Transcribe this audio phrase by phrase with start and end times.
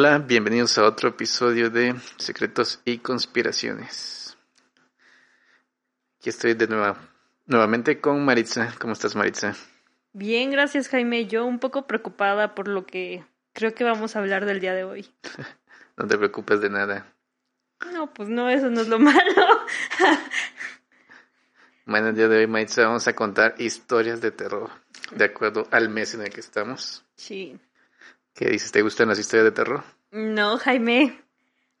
[0.00, 4.38] Hola, bienvenidos a otro episodio de Secretos y Conspiraciones.
[6.20, 6.96] Aquí estoy de nuevo,
[7.46, 8.72] nuevamente con Maritza.
[8.78, 9.56] ¿Cómo estás, Maritza?
[10.12, 11.26] Bien, gracias, Jaime.
[11.26, 14.84] Yo un poco preocupada por lo que creo que vamos a hablar del día de
[14.84, 15.10] hoy.
[15.96, 17.12] no te preocupes de nada.
[17.92, 19.66] No, pues no, eso no es lo malo.
[21.86, 24.70] bueno, el día de hoy, Maritza, vamos a contar historias de terror,
[25.10, 27.04] de acuerdo al mes en el que estamos.
[27.16, 27.58] Sí.
[28.38, 28.70] ¿Qué dices?
[28.70, 29.82] ¿Te gustan las historias de terror?
[30.10, 31.22] No, Jaime.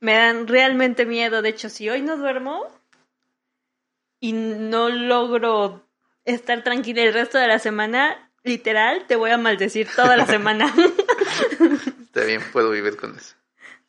[0.00, 1.42] Me dan realmente miedo.
[1.42, 2.66] De hecho, si hoy no duermo
[4.20, 5.84] y no logro
[6.24, 10.72] estar tranquila el resto de la semana, literal, te voy a maldecir toda la semana.
[12.02, 13.34] Está bien, puedo vivir con eso.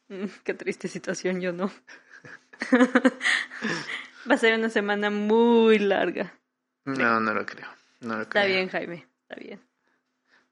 [0.07, 1.71] Mm, qué triste situación, yo no.
[4.29, 6.33] Va a ser una semana muy larga.
[6.85, 7.67] No, no lo creo.
[8.01, 9.07] No lo Está bien, Jaime.
[9.21, 9.61] Está bien.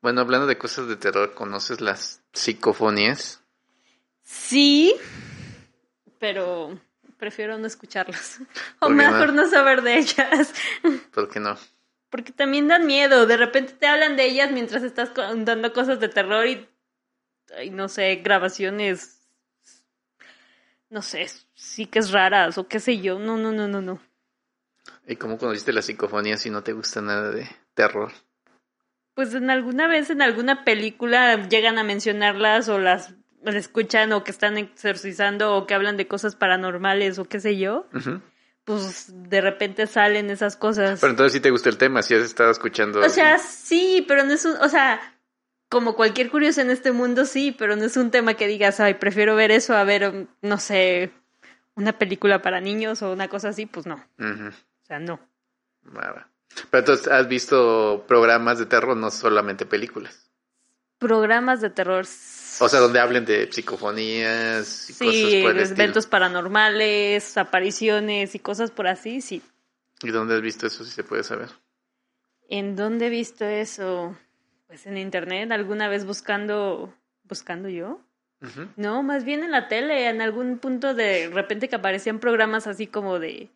[0.02, 3.44] Bueno, hablando de cosas de terror, ¿conoces las psicofonías?
[4.28, 4.94] Sí,
[6.20, 6.78] pero
[7.18, 8.42] prefiero no escucharlas.
[8.82, 9.50] O mejor no?
[9.50, 10.54] saber de ellas.
[11.14, 11.58] ¿Por qué no?
[12.10, 13.26] Porque también dan miedo.
[13.26, 16.68] De repente te hablan de ellas mientras estás contando cosas de terror y,
[17.72, 19.22] no sé, grabaciones,
[20.90, 23.20] no sé, sí que es raras o qué sé yo.
[23.20, 24.02] No, no, no, no, no.
[25.08, 28.12] ¿Y cómo conociste las psicofonías si no te gusta nada de terror?
[29.18, 33.16] pues en alguna vez en alguna película llegan a mencionarlas o las,
[33.46, 37.88] escuchan o que están exorcizando o que hablan de cosas paranormales o qué sé yo.
[38.64, 41.00] Pues de repente salen esas cosas.
[41.00, 43.00] Pero entonces sí te gusta el tema, si has estado escuchando.
[43.00, 45.00] O sea, sí, pero no es un, o sea,
[45.70, 48.96] como cualquier curioso en este mundo, sí, pero no es un tema que digas, ay,
[48.96, 51.12] prefiero ver eso a ver, no sé,
[51.76, 54.04] una película para niños o una cosa así, pues no.
[54.20, 55.20] O sea, no.
[56.72, 60.30] Pero entonces has visto programas de terror, no solamente películas.
[60.98, 62.06] Programas de terror.
[62.60, 68.88] O sea, donde hablen de psicofonías y sí, cosas eventos paranormales, apariciones y cosas por
[68.88, 69.42] así, sí.
[70.02, 71.50] ¿Y dónde has visto eso, si se puede saber?
[72.50, 74.16] ¿En dónde he visto eso?
[74.68, 78.02] Pues en internet, alguna vez buscando, buscando yo.
[78.76, 82.86] No, más bien en la tele, en algún punto de repente que aparecían programas así
[82.86, 83.50] como de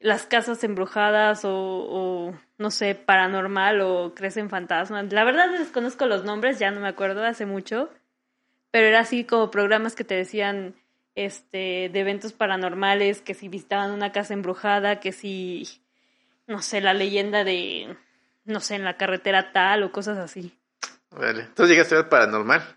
[0.00, 5.10] las casas embrujadas o, no sé, paranormal o crecen fantasmas.
[5.12, 7.88] La verdad desconozco los nombres, ya no me acuerdo, hace mucho.
[8.72, 10.74] Pero era así como programas que te decían
[11.14, 15.80] este de eventos paranormales, que si visitaban una casa embrujada, que si
[16.48, 17.96] no sé, la leyenda de
[18.44, 20.58] no sé, en la carretera tal o cosas así.
[21.10, 21.48] Vale.
[21.54, 22.76] ¿Tú llegaste a ver paranormal?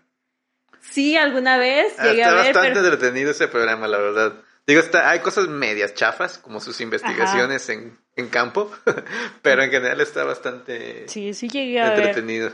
[0.80, 2.46] Sí, alguna vez ah, llegué a ver.
[2.46, 4.34] Está bastante entretenido ese programa, la verdad.
[4.66, 8.70] Digo, está, hay cosas medias chafas, como sus investigaciones en, en, campo,
[9.42, 12.50] pero en general está bastante sí, sí llegué a entretenido.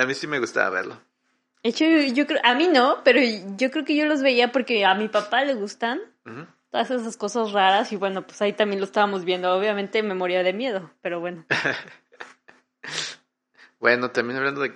[0.00, 1.00] A mí sí me gustaba verlo.
[1.62, 3.20] De hecho, yo, creo, a mí no, pero
[3.56, 6.00] yo creo que yo los veía porque a mi papá le gustan
[6.70, 9.54] todas esas cosas raras y bueno, pues ahí también lo estábamos viendo.
[9.54, 11.44] Obviamente me moría de miedo, pero bueno.
[13.80, 14.74] bueno, también hablando de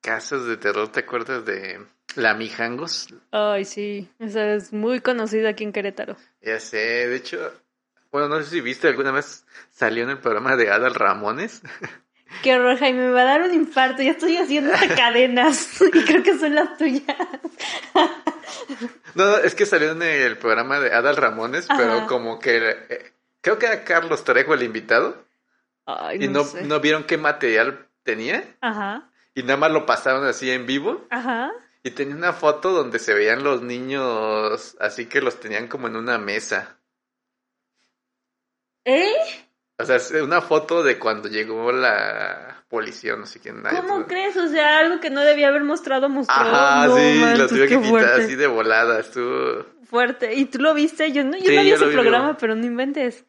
[0.00, 1.80] casas de terror, ¿te acuerdas de
[2.16, 3.08] la Mijangos.
[3.30, 6.16] Ay, sí, esa es muy conocida aquí en Querétaro.
[6.40, 7.52] Ya sé, de hecho,
[8.12, 11.62] bueno, no sé si viste alguna vez salió en el programa de Adal Ramones.
[12.42, 16.22] Qué horror, Jaime, me va a dar un infarto, ya estoy haciendo cadenas y creo
[16.22, 17.16] que son las tuyas.
[19.14, 23.58] No, es que salió en el programa de Adal Ramones, pero como que eh, creo
[23.58, 25.24] que era Carlos Trejo el invitado.
[25.86, 28.44] Ay, y no, no vieron qué material tenía.
[28.60, 29.10] Ajá.
[29.34, 31.06] Y nada más lo pasaron así en vivo.
[31.10, 31.52] Ajá.
[31.82, 35.96] Y tenía una foto donde se veían los niños, así que los tenían como en
[35.96, 36.78] una mesa.
[38.84, 39.43] ¿Eh?
[39.76, 43.62] O sea, es una foto de cuando llegó la policía, no sé quién.
[43.62, 44.36] ¿Cómo crees?
[44.36, 46.34] O sea, algo que no debía haber mostrado, mostró.
[46.34, 49.66] Ajá, sí, lo tuve que quitar así de volada, estuvo...
[49.84, 50.34] Fuerte.
[50.34, 51.10] ¿Y tú lo viste?
[51.12, 53.24] Yo no, yo no vi ese programa, pero no inventes.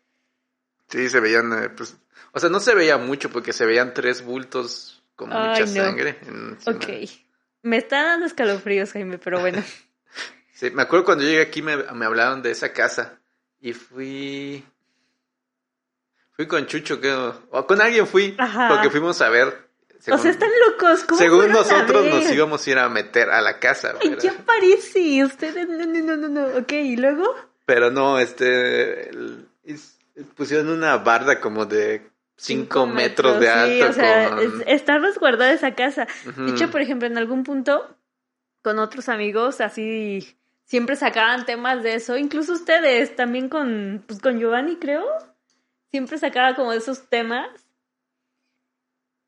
[0.87, 1.97] Sí, se veían, eh, pues...
[2.31, 6.19] O sea, no se veía mucho porque se veían tres bultos con mucha sangre.
[6.65, 6.85] Ok.
[7.63, 9.63] Me está dando escalofríos, Jaime, pero bueno.
[10.53, 13.19] sí, me acuerdo cuando llegué aquí me, me hablaron de esa casa
[13.59, 14.63] y fui...
[16.35, 17.41] Fui con Chucho, creo.
[17.51, 18.35] O con alguien fui.
[18.69, 19.67] Porque fuimos a ver.
[20.09, 21.03] o sea, están locos.
[21.05, 23.93] ¿Cómo según nosotros nos íbamos a ir a meter a la casa.
[24.01, 25.23] Ay, ¿qué parece?
[25.23, 27.33] Ustedes, no, no, no, no, Ok, ¿y luego?
[27.65, 29.11] Pero no, este.
[30.35, 33.73] pusieron una barda como de cinco metros, de alto.
[33.73, 34.37] Sí, o sea,
[34.67, 36.07] está resguardada esa casa.
[36.35, 37.95] De hecho, por ejemplo, en algún punto,
[38.61, 42.17] con otros amigos, así siempre sacaban temas de eso.
[42.17, 45.05] Incluso ustedes, también con, pues, con Giovanni, creo.
[45.95, 47.47] Siempre sacaba como esos temas.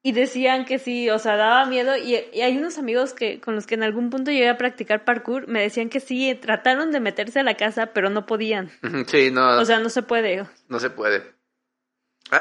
[0.03, 1.95] Y decían que sí, o sea, daba miedo.
[1.95, 5.47] Y, hay unos amigos que con los que en algún punto llegué a practicar parkour,
[5.47, 8.69] me decían que sí, trataron de meterse a la casa, pero no podían.
[9.07, 9.61] Sí, no.
[9.61, 10.45] O sea, no se puede.
[10.67, 11.23] No se puede.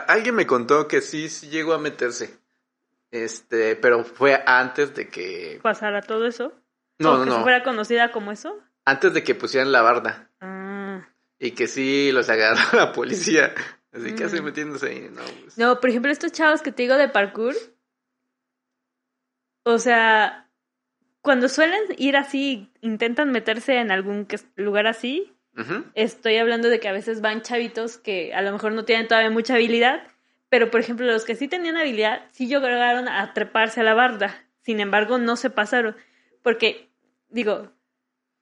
[0.08, 2.36] alguien me contó que sí, sí llegó a meterse.
[3.12, 5.60] Este, pero fue antes de que...
[5.62, 6.52] ¿Pasara todo eso?
[6.98, 7.42] No, no, que no.
[7.42, 8.58] fuera conocida como eso?
[8.84, 10.30] Antes de que pusieran la barda.
[10.40, 11.06] Ah.
[11.38, 13.54] Y que sí los agarró la policía.
[13.96, 15.22] Así que metiéndose ahí, no.
[15.42, 15.56] Pues.
[15.56, 17.54] No, por ejemplo, estos chavos que te digo de parkour,
[19.64, 20.48] o sea,
[21.22, 25.32] cuando suelen ir así, intentan meterse en algún lugar así,
[25.94, 29.30] estoy hablando de que a veces van chavitos que a lo mejor no tienen todavía
[29.30, 30.06] mucha habilidad,
[30.50, 34.44] pero por ejemplo, los que sí tenían habilidad, sí llegaron a treparse a la barda.
[34.60, 35.96] Sin embargo, no se pasaron.
[36.42, 36.90] Porque,
[37.28, 37.72] digo,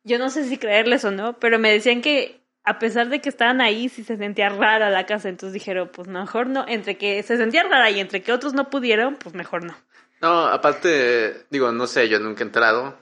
[0.03, 3.29] yo no sé si creerles o no, pero me decían que a pesar de que
[3.29, 5.29] estaban ahí, sí se sentía rara la casa.
[5.29, 6.65] Entonces dijeron, pues mejor no.
[6.67, 9.77] Entre que se sentía rara y entre que otros no pudieron, pues mejor no.
[10.21, 12.97] No, aparte, digo, no sé, yo nunca he entrado,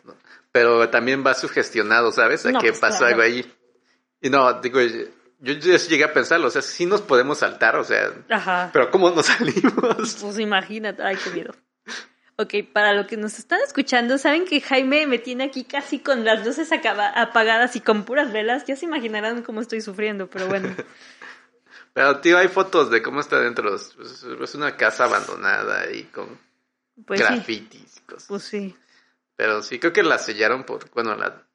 [0.50, 2.44] pero también va sugestionado, ¿sabes?
[2.44, 3.46] A que pues, pasó algo ahí.
[4.20, 7.84] Y no, digo, yo, yo llegué a pensarlo, o sea, sí nos podemos saltar, o
[7.84, 8.70] sea, Ajá.
[8.72, 10.16] pero ¿cómo nos salimos?
[10.20, 11.54] Pues imagínate, ay, qué miedo.
[12.36, 16.24] Ok, para lo que nos están escuchando, saben que Jaime me tiene aquí casi con
[16.24, 18.64] las luces apagadas y con puras velas.
[18.66, 20.74] Ya se imaginarán cómo estoy sufriendo, pero bueno.
[21.92, 23.74] pero tío, hay fotos de cómo está dentro.
[23.74, 26.38] Es una casa abandonada y con
[27.06, 28.28] pues grafitis y cosas.
[28.28, 28.76] Pues sí.
[29.36, 31.46] Pero sí, creo que la sellaron por, bueno, la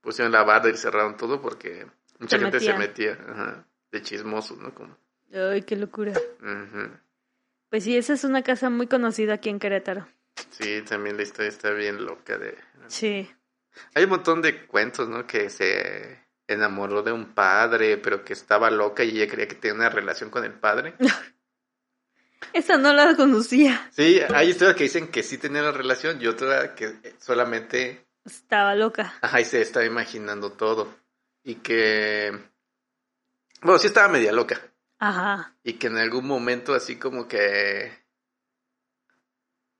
[0.00, 1.86] pusieron la barda y cerraron todo porque
[2.18, 4.74] mucha gente se metía de chismoso, ¿no?
[4.74, 4.96] Como...
[5.34, 6.12] Ay, qué locura.
[7.70, 10.08] Pues sí, esa es una casa muy conocida aquí en Querétaro.
[10.50, 12.56] Sí, también la historia está bien loca de...
[12.88, 13.28] Sí.
[13.94, 15.26] Hay un montón de cuentos, ¿no?
[15.26, 19.74] Que se enamoró de un padre, pero que estaba loca y ella creía que tenía
[19.74, 20.94] una relación con el padre.
[22.52, 23.88] Esa no la conocía.
[23.92, 28.06] Sí, hay historias que dicen que sí tenía una relación y otra que solamente...
[28.24, 29.14] Estaba loca.
[29.20, 30.94] Ajá, y se estaba imaginando todo.
[31.42, 32.32] Y que...
[33.62, 34.60] Bueno, sí estaba media loca.
[34.98, 35.54] Ajá.
[35.62, 37.92] Y que en algún momento así como que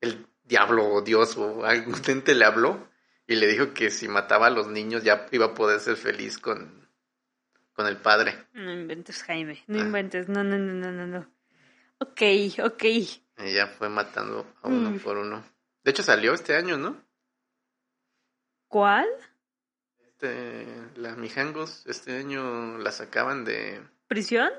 [0.00, 2.88] el diablo o Dios o algún ente le habló
[3.26, 6.38] y le dijo que si mataba a los niños ya iba a poder ser feliz
[6.38, 6.88] con,
[7.72, 8.46] con el padre.
[8.52, 9.62] No inventes, Jaime.
[9.66, 9.82] No ah.
[9.82, 10.28] inventes.
[10.28, 11.36] No, no, no, no, no, no.
[11.98, 12.22] Ok,
[12.62, 12.84] ok.
[13.54, 14.98] Ya fue matando a uno mm.
[15.00, 15.44] por uno.
[15.82, 16.96] De hecho salió este año, ¿no?
[18.68, 19.06] ¿Cuál?
[20.06, 20.66] Este,
[20.96, 24.50] la Mijangos, este año la sacaban de ¿Prisión?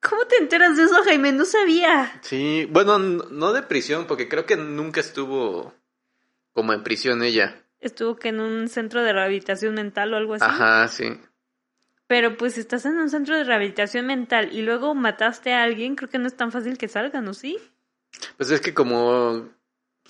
[0.00, 1.32] ¿Cómo te enteras de eso, Jaime?
[1.32, 2.20] No sabía.
[2.22, 5.74] Sí, bueno, no de prisión, porque creo que nunca estuvo
[6.52, 7.62] como en prisión ella.
[7.80, 10.44] Estuvo que en un centro de rehabilitación mental o algo así.
[10.46, 11.18] Ajá, sí.
[12.06, 15.96] Pero pues si estás en un centro de rehabilitación mental y luego mataste a alguien,
[15.96, 17.58] creo que no es tan fácil que salgan, ¿o sí?
[18.36, 19.48] Pues es que como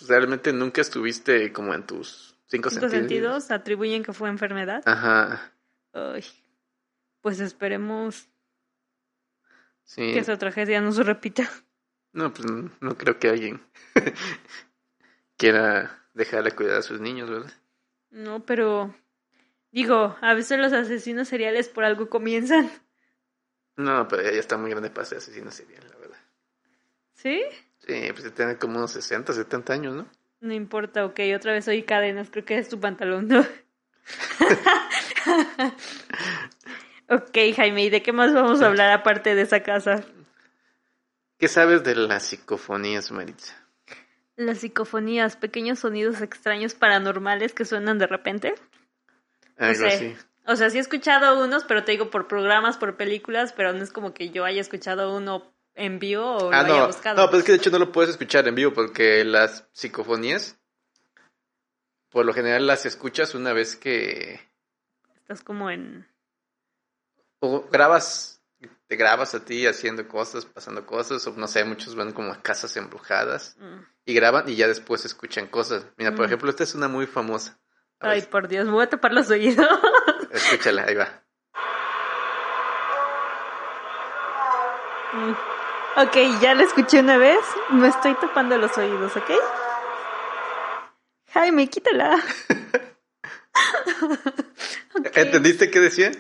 [0.09, 3.45] realmente nunca estuviste como en tus cinco, cinco sentidos.
[3.45, 3.51] sentidos.
[3.51, 4.83] atribuyen que fue enfermedad.
[4.87, 5.53] Ajá.
[5.93, 6.25] Ay
[7.21, 8.29] pues esperemos
[9.95, 11.51] que esa tragedia no se repita.
[12.13, 12.47] No, pues
[12.81, 13.63] no, creo que alguien
[15.37, 17.53] quiera dejarle cuidar a sus niños, ¿verdad?
[18.11, 18.95] No, pero
[19.71, 22.71] digo, a veces los asesinos seriales por algo comienzan.
[23.77, 26.19] No, pero ella está muy grande para ser asesino serial, la verdad.
[27.15, 27.43] ¿Sí?
[27.79, 30.07] Sí, pues tiene como unos 60, 70 años, ¿no?
[30.41, 33.47] No importa, ok, otra vez oí cadenas, creo que es tu pantalón, ¿no?
[37.11, 40.05] Ok, Jaime, ¿y de qué más vamos a hablar aparte de esa casa?
[41.39, 43.57] ¿Qué sabes de las psicofonías, Maritza?
[44.37, 48.55] Las psicofonías, pequeños sonidos extraños paranormales que suenan de repente.
[49.59, 50.17] Algo así.
[50.47, 53.83] O sea, sí he escuchado unos, pero te digo por programas, por películas, pero no
[53.83, 57.17] es como que yo haya escuchado uno en vivo o ah, lo haya buscado.
[57.21, 60.61] No, pues es que de hecho no lo puedes escuchar en vivo porque las psicofonías,
[62.09, 64.41] por lo general las escuchas una vez que...
[65.17, 66.10] Estás como en
[67.41, 68.41] o grabas,
[68.87, 72.43] te grabas a ti haciendo cosas, pasando cosas, o no sé, muchos van como a
[72.43, 73.81] casas embrujadas mm.
[74.05, 75.87] y graban y ya después escuchan cosas.
[75.97, 76.27] Mira, por mm.
[76.27, 77.59] ejemplo, esta es una muy famosa.
[77.99, 79.67] Ay, por Dios, me voy a tapar los oídos.
[80.31, 81.23] Escúchala, ahí va.
[85.13, 85.33] Mm.
[85.97, 89.31] Ok, ya la escuché una vez, me estoy tapando los oídos, ¿ok?
[91.33, 92.23] Jaime, quítala.
[95.15, 96.13] ¿Entendiste qué decía?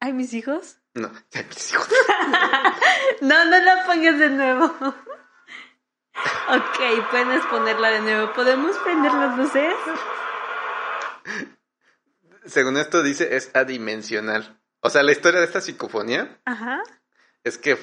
[0.00, 0.78] ¿Hay mis hijos?
[0.94, 1.88] No, hay mis hijos.
[3.20, 4.64] no, no la pongas de nuevo.
[6.48, 8.32] ok, puedes ponerla de nuevo.
[8.32, 9.74] ¿Podemos prender las luces?
[12.44, 14.58] Según esto dice, es adimensional.
[14.80, 16.82] O sea, la historia de esta psicofonía Ajá.
[17.42, 17.76] es que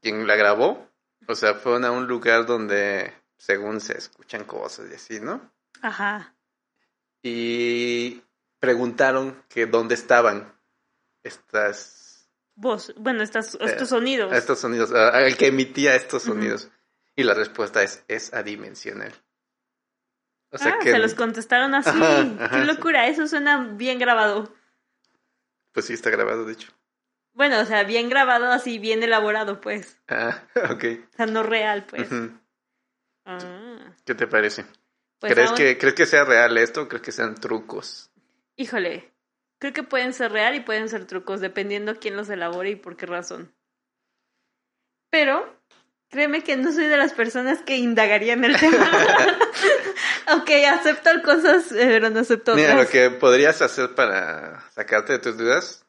[0.00, 0.88] quien la grabó
[1.28, 5.52] O sea, fueron a un lugar donde, según se escuchan cosas y así, ¿no?
[5.82, 6.34] Ajá.
[7.22, 8.22] Y
[8.58, 10.52] preguntaron que dónde estaban
[11.26, 12.30] estas...
[12.54, 14.32] Voz, bueno, estas, eh, estos sonidos.
[14.32, 16.70] Estos sonidos, el que emitía estos sonidos.
[17.14, 19.12] Y la respuesta es, es adimensional.
[20.50, 20.90] O sea ah, que...
[20.90, 21.90] se los contestaron así.
[22.50, 24.54] Qué locura, eso suena bien grabado.
[25.72, 26.72] Pues sí, está grabado, de hecho.
[27.34, 29.98] Bueno, o sea, bien grabado, así bien elaborado, pues.
[30.08, 30.84] Ah, ok.
[31.12, 32.08] O sea, no real, pues.
[33.26, 33.94] ah.
[34.06, 34.64] ¿Qué te parece?
[35.18, 38.10] Pues ¿Crees, que, ¿Crees que sea real esto o crees que sean trucos?
[38.56, 39.12] Híjole,
[39.58, 42.96] creo que pueden ser real y pueden ser trucos, dependiendo quién los elabore y por
[42.96, 43.54] qué razón.
[45.10, 45.60] Pero,
[46.10, 48.90] créeme que no soy de las personas que indagarían el tema.
[50.36, 52.66] ok, acepto cosas, eh, pero no acepto otras.
[52.66, 55.86] Mira, lo que podrías hacer para sacarte de tus dudas,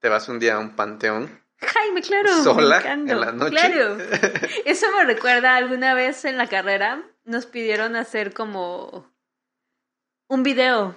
[0.00, 1.42] te vas un día a un panteón.
[1.58, 2.42] Jaime, claro.
[2.42, 3.50] Sola en la noche.
[3.50, 3.96] Claro.
[4.64, 9.10] Eso me recuerda alguna vez en la carrera nos pidieron hacer como
[10.28, 10.96] un video.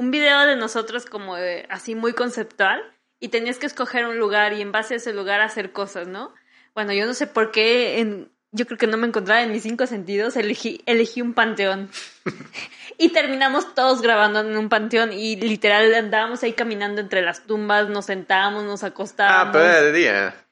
[0.00, 1.36] Un video de nosotros como
[1.68, 2.82] así muy conceptual
[3.18, 6.32] y tenías que escoger un lugar y en base a ese lugar hacer cosas, ¿no?
[6.74, 9.62] Bueno, yo no sé por qué en, yo creo que no me encontraba en mis
[9.62, 11.90] cinco sentidos, elegí, elegí un panteón.
[12.96, 17.90] y terminamos todos grabando en un panteón y literal andábamos ahí caminando entre las tumbas,
[17.90, 19.48] nos sentábamos, nos acostábamos.
[19.48, 20.46] Ah, pero era de día.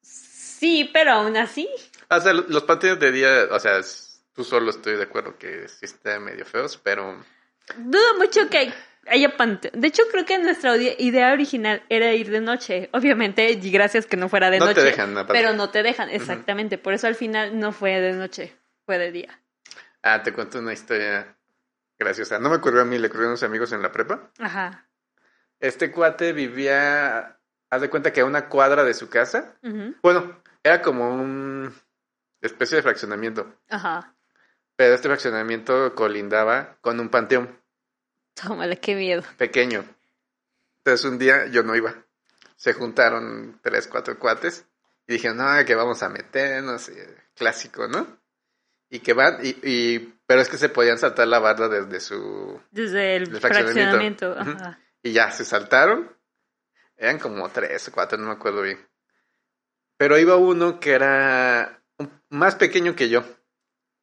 [0.00, 1.68] Sí, pero aún así.
[2.08, 3.78] O sea, los panteones de día, o sea,
[4.32, 7.22] tú solo estoy de acuerdo que sí están medio feos, pero...
[7.76, 8.72] Dudo mucho que
[9.06, 9.80] haya panteón.
[9.80, 12.88] De hecho, creo que nuestra idea original era ir de noche.
[12.92, 14.70] Obviamente, y gracias que no fuera de noche.
[14.70, 16.78] No te dejan, Pero no te dejan, exactamente.
[16.78, 19.40] Por eso al final no fue de noche, fue de día.
[20.02, 21.36] Ah, te cuento una historia
[21.98, 22.38] graciosa.
[22.38, 24.30] No me ocurrió a mí, le ocurrió a unos amigos en la prepa.
[24.38, 24.88] Ajá.
[25.60, 27.38] Este cuate vivía,
[27.70, 29.56] haz de cuenta que a una cuadra de su casa.
[30.02, 31.74] Bueno, era como un
[32.40, 33.52] especie de fraccionamiento.
[33.68, 34.14] Ajá.
[34.78, 37.60] Pero este fraccionamiento colindaba con un panteón.
[38.34, 39.24] Tómale, qué miedo.
[39.36, 39.84] Pequeño.
[40.76, 41.96] Entonces un día yo no iba.
[42.54, 44.66] Se juntaron tres, cuatro cuates
[45.08, 46.92] y dijeron, no, que vamos a meternos,
[47.34, 48.06] clásico, ¿no?
[48.88, 52.60] Y que van, y, y, pero es que se podían saltar la barda desde su...
[52.70, 54.36] Desde el fraccionamiento.
[55.02, 56.08] Y ya, se saltaron.
[56.96, 58.78] Eran como tres o cuatro, no me acuerdo bien.
[59.96, 61.82] Pero iba uno que era
[62.28, 63.24] más pequeño que yo.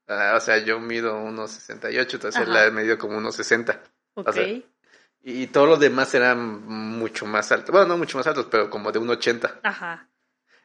[0.07, 3.81] O sea, yo mido unos 68, entonces él medio como unos 60.
[4.15, 4.37] Ok.
[5.23, 7.71] y todos los demás eran mucho más altos.
[7.71, 9.59] Bueno, no mucho más altos, pero como de un 80.
[9.63, 10.07] Ajá.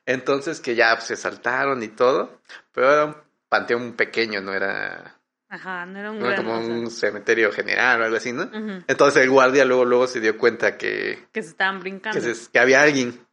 [0.06, 2.40] Entonces que ya se saltaron y todo,
[2.72, 3.16] pero era un
[3.48, 5.16] panteón pequeño, no era...
[5.48, 8.48] Ajá, no era un no era como un cementerio general o algo así, ¿no?
[8.86, 11.26] Entonces el guardia luego luego se dio cuenta que...
[11.32, 12.20] Que se estaban brincando.
[12.20, 13.26] Que, que había alguien.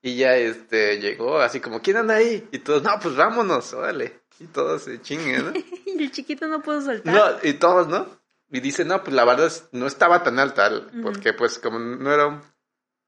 [0.00, 2.48] Y ya este llegó así como, ¿quién anda ahí?
[2.50, 4.21] Y todos, no, pues vámonos, órale.
[4.42, 5.52] Y todos se chinguen, ¿no?
[5.86, 7.14] y el chiquito no pudo saltar.
[7.14, 8.20] No, y todos, ¿no?
[8.50, 10.70] Y dice, no, pues la verdad no estaba tan alta,
[11.02, 12.40] porque pues como no era un,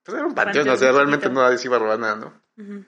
[0.03, 2.87] pues era un panteón, o sea, realmente no se iba a robar nada, ¿no?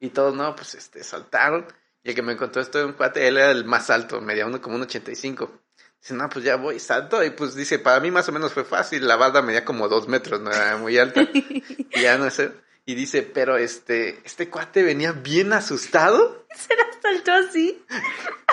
[0.00, 1.66] Y todos, no, pues este, saltaron.
[2.02, 4.60] Y el que me encontró esto un cuate, él era el más alto, medía uno
[4.60, 5.62] como un 85.
[6.00, 7.22] Dice, no, pues ya voy, salto.
[7.22, 9.06] Y pues dice, para mí más o menos fue fácil.
[9.06, 11.22] La barda medía como dos metros, no era muy alta.
[11.32, 12.52] y ya no sé.
[12.84, 16.46] Y dice, pero este, este cuate venía bien asustado.
[16.54, 17.84] ¿Se la saltó así?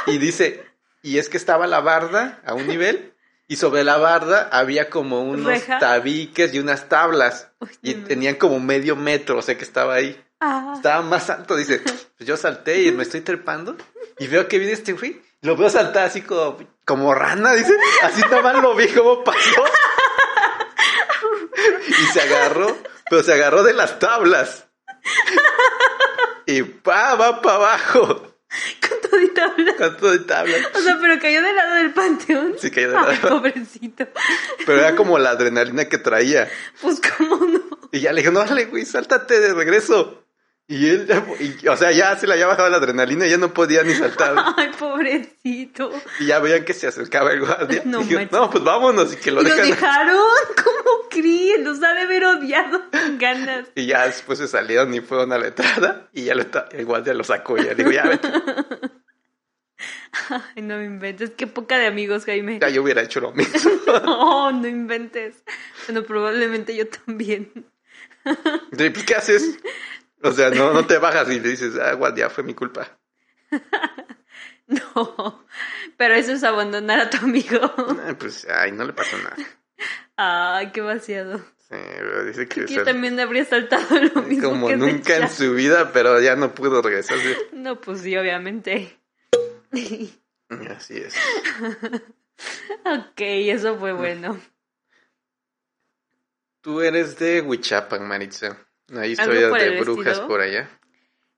[0.08, 0.64] y dice,
[1.02, 3.14] y es que estaba la barda a un nivel
[3.48, 7.50] y sobre la barda había como unos tabiques y unas tablas
[7.82, 10.24] y tenían como medio metro, o sea que estaba ahí.
[10.40, 10.74] Ah.
[10.76, 13.76] Estaba más alto, dice, pues yo salté y me estoy trepando
[14.20, 18.22] y veo que viene este güey, lo veo saltar así como, como rana, dice, así
[18.30, 19.64] nomás lo vi como pasó.
[21.88, 22.78] y se agarró,
[23.10, 24.68] pero se agarró de las tablas.
[26.46, 28.30] Y pa, va para abajo.
[28.82, 29.76] Con todo y tabla.
[29.76, 30.58] Con todo y tabla.
[30.74, 32.56] O sea, pero cayó del lado del panteón.
[32.58, 33.10] Sí, cayó del lado.
[33.12, 34.08] Ay, pobrecito.
[34.66, 36.50] Pero era como la adrenalina que traía.
[36.82, 37.62] Pues, ¿cómo no?
[37.92, 40.24] Y ya le dije, no, dale, güey, sáltate de regreso.
[40.72, 41.08] Y él,
[41.40, 43.96] y, o sea, ya se le había bajado la adrenalina y ya no podía ni
[43.96, 44.36] saltar.
[44.56, 45.92] Ay, pobrecito.
[46.20, 47.82] Y ya veían que se acercaba el guardia.
[47.86, 48.02] No,
[48.52, 49.62] pues vámonos y que lo ¿Y dejan.
[49.62, 50.22] ¿Lo dejaron?
[50.64, 51.64] ¿Cómo creen?
[51.64, 53.66] Los ha de haber odiado con ganas.
[53.74, 57.16] Y ya después se salieron y fueron a la entrada y ya lo el guardia
[57.16, 58.28] lo sacó y ya digo, ya vete.
[60.30, 61.32] Ay, no me inventes.
[61.32, 62.60] Qué poca de amigos, Jaime.
[62.62, 63.72] Ya yo hubiera hecho lo mismo.
[64.06, 65.44] no, no inventes.
[65.88, 67.66] Bueno, probablemente yo también.
[68.24, 69.58] Pues, ¿Qué haces?
[70.24, 73.00] O sea, no, no te bajas y le dices, ah, guardia, fue mi culpa.
[74.68, 75.46] no,
[75.98, 77.60] pero eso es abandonar a tu amigo.
[78.20, 79.38] pues, ay, no le pasó nada.
[80.18, 81.42] Ay, qué vaciado.
[82.26, 84.50] dice que Yo también habría saltado lo mismo.
[84.50, 87.18] Como nunca en su vida, pero ya no pudo regresar.
[87.54, 89.00] No, pues sí, obviamente.
[90.70, 91.16] Así es.
[92.86, 94.38] ok, eso fue bueno.
[96.62, 98.69] Tú eres de Huichapan, Maritza.
[98.98, 100.70] Hay historias de brujas por allá.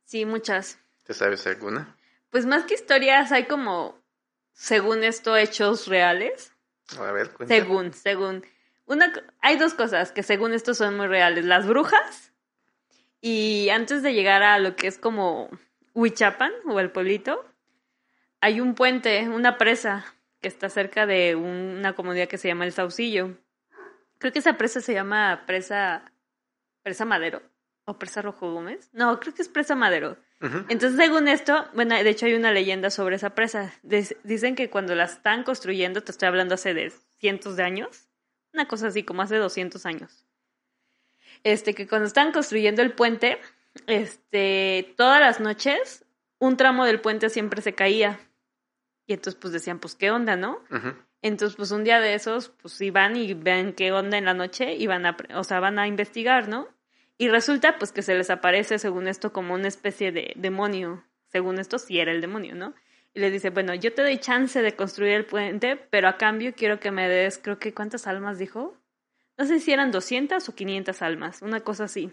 [0.06, 0.80] Sí, muchas.
[1.04, 1.96] ¿Te sabes alguna?
[2.30, 4.02] Pues más que historias, hay como,
[4.54, 6.54] según esto, hechos reales.
[6.98, 7.60] A ver, cuéntame.
[7.60, 8.46] Según, según.
[8.86, 11.46] Una, hay dos cosas que según esto son muy reales.
[11.46, 12.32] Las brujas
[13.22, 15.50] y antes de llegar a lo que es como
[15.94, 17.46] Huichapan o el pueblito,
[18.42, 20.06] hay un puente, una presa
[20.42, 23.38] que está cerca de una comunidad que se llama El Saucillo.
[24.18, 26.11] Creo que esa presa se llama Presa,
[26.84, 27.42] presa Madero
[27.86, 28.90] o Presa Rojo Gómez.
[28.94, 30.18] No, creo que es Presa Madero.
[30.70, 33.74] Entonces, según esto, bueno, de hecho hay una leyenda sobre esa presa.
[34.24, 38.08] Dicen que cuando la están construyendo, te estoy hablando hace de cientos de años,
[38.52, 40.26] una cosa así como hace 200 años.
[41.44, 43.40] Este, que cuando están construyendo el puente,
[43.86, 46.06] este, todas las noches,
[46.40, 48.20] un tramo del puente siempre se caía.
[49.06, 50.60] Y entonces, pues decían, pues, ¿qué onda, no?
[51.22, 54.74] Entonces, pues un día de esos, pues iban y ven qué onda en la noche
[54.76, 56.68] y van a, o sea, van a investigar, ¿no?
[57.18, 61.04] Y resulta, pues, que se les aparece, según esto, como una especie de demonio.
[61.28, 62.74] Según esto, sí era el demonio, ¿no?
[63.14, 66.54] Y le dice, bueno, yo te doy chance de construir el puente, pero a cambio
[66.56, 68.76] quiero que me des, creo que, ¿cuántas almas dijo?
[69.38, 72.12] No sé si eran 200 o 500 almas, una cosa así.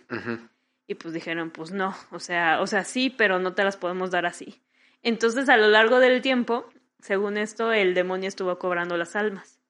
[0.87, 4.11] Y pues dijeron, pues no, o sea, o sea, sí, pero no te las podemos
[4.11, 4.61] dar así.
[5.03, 6.69] Entonces, a lo largo del tiempo,
[7.00, 9.61] según esto, el demonio estuvo cobrando las almas.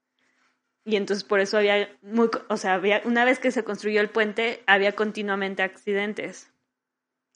[0.84, 4.08] Y entonces por eso había, muy, o sea, había, una vez que se construyó el
[4.08, 6.50] puente, había continuamente accidentes.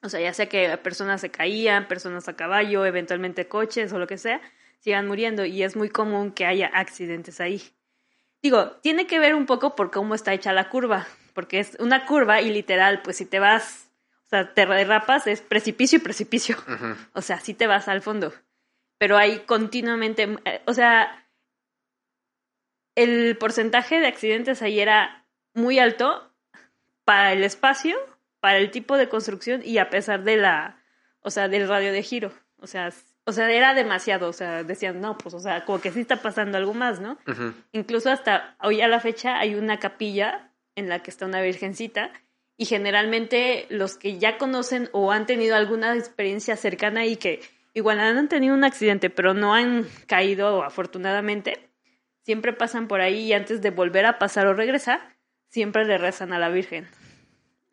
[0.03, 4.07] O sea, ya sea que personas se caían, personas a caballo, eventualmente coches o lo
[4.07, 4.41] que sea,
[4.81, 7.63] sigan muriendo y es muy común que haya accidentes ahí.
[8.43, 12.07] Digo, tiene que ver un poco por cómo está hecha la curva, porque es una
[12.07, 13.91] curva y literal, pues si te vas,
[14.27, 16.57] o sea, te derrapas, es precipicio y precipicio.
[17.13, 18.33] O sea, si te vas al fondo
[19.03, 21.27] pero hay continuamente, eh, o sea,
[22.95, 26.33] el porcentaje de accidentes ahí era muy alto
[27.05, 27.97] para el espacio,
[28.39, 30.85] para el tipo de construcción y a pesar de la,
[31.21, 32.33] o sea, del radio de giro.
[32.61, 32.93] O sea,
[33.25, 36.23] o sea, era demasiado, o sea, decían, no, pues, o sea, como que sí está
[36.23, 37.19] pasando algo más, ¿no?
[37.73, 42.13] Incluso hasta hoy a la fecha hay una capilla en la que está una virgencita
[42.57, 47.41] y generalmente los que ya conocen o han tenido alguna experiencia cercana y que
[47.75, 51.71] igual han tenido un accidente, pero no han caído afortunadamente,
[52.23, 55.01] siempre pasan por ahí y antes de volver a pasar o regresar,
[55.49, 56.89] siempre le rezan a la Virgen.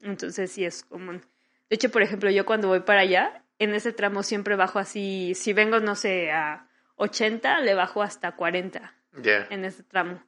[0.01, 1.21] Entonces sí es común.
[1.69, 5.33] De hecho, por ejemplo, yo cuando voy para allá, en ese tramo siempre bajo así,
[5.35, 8.93] si vengo, no sé, a 80, le bajo hasta 40
[9.49, 10.23] en ese tramo.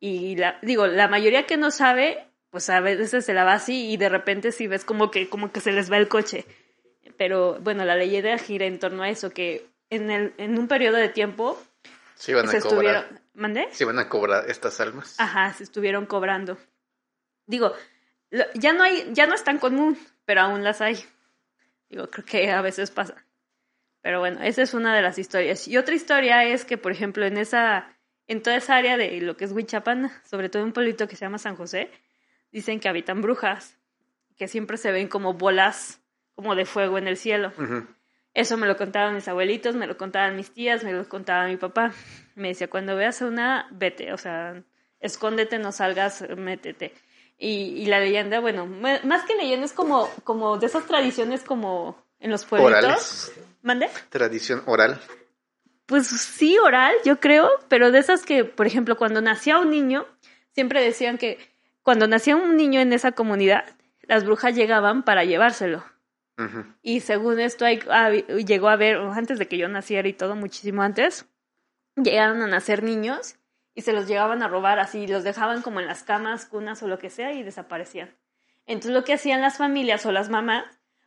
[0.00, 3.90] Y la, digo, la mayoría que no sabe, pues a veces se la va así
[3.90, 6.46] y de repente si ves como que, como que se les va el coche
[7.20, 10.96] pero bueno, la leyenda gira en torno a eso, que en, el, en un periodo
[10.96, 11.62] de tiempo
[12.14, 13.20] se iban a cobrar.
[13.34, 13.68] ¿Mandé?
[13.72, 15.16] Se iban a cobrar estas almas.
[15.20, 16.56] Ajá, se estuvieron cobrando.
[17.44, 17.74] Digo,
[18.54, 21.04] ya no hay, ya no es tan común, pero aún las hay.
[21.90, 23.22] Digo, creo que a veces pasa.
[24.00, 25.68] Pero bueno, esa es una de las historias.
[25.68, 29.36] Y otra historia es que, por ejemplo, en esa, en toda esa área de lo
[29.36, 31.90] que es Huichapan, sobre todo en un pueblito que se llama San José,
[32.50, 33.76] dicen que habitan brujas,
[34.38, 36.00] que siempre se ven como bolas
[36.40, 37.52] como de fuego en el cielo.
[38.32, 41.58] Eso me lo contaban mis abuelitos, me lo contaban mis tías, me lo contaba mi
[41.58, 41.92] papá.
[42.34, 44.62] Me decía, cuando veas una, vete, o sea,
[45.00, 46.94] escóndete, no salgas, métete.
[47.36, 52.30] Y, la leyenda, bueno, más que leyenda es como, como de esas tradiciones como en
[52.30, 53.32] los pueblitos.
[53.60, 53.90] ¿Mande?
[54.08, 54.98] Tradición oral.
[55.84, 60.06] Pues sí, oral, yo creo, pero de esas que, por ejemplo, cuando nacía un niño,
[60.54, 61.38] siempre decían que
[61.82, 63.66] cuando nacía un niño en esa comunidad,
[64.02, 65.84] las brujas llegaban para llevárselo.
[66.82, 67.80] Y según esto, hay,
[68.46, 71.26] llegó a ver, antes de que yo naciera y todo, muchísimo antes,
[71.96, 73.36] llegaron a nacer niños
[73.74, 76.88] y se los llegaban a robar así, los dejaban como en las camas, cunas o
[76.88, 78.10] lo que sea y desaparecían.
[78.66, 80.64] Entonces lo que hacían las familias o las mamás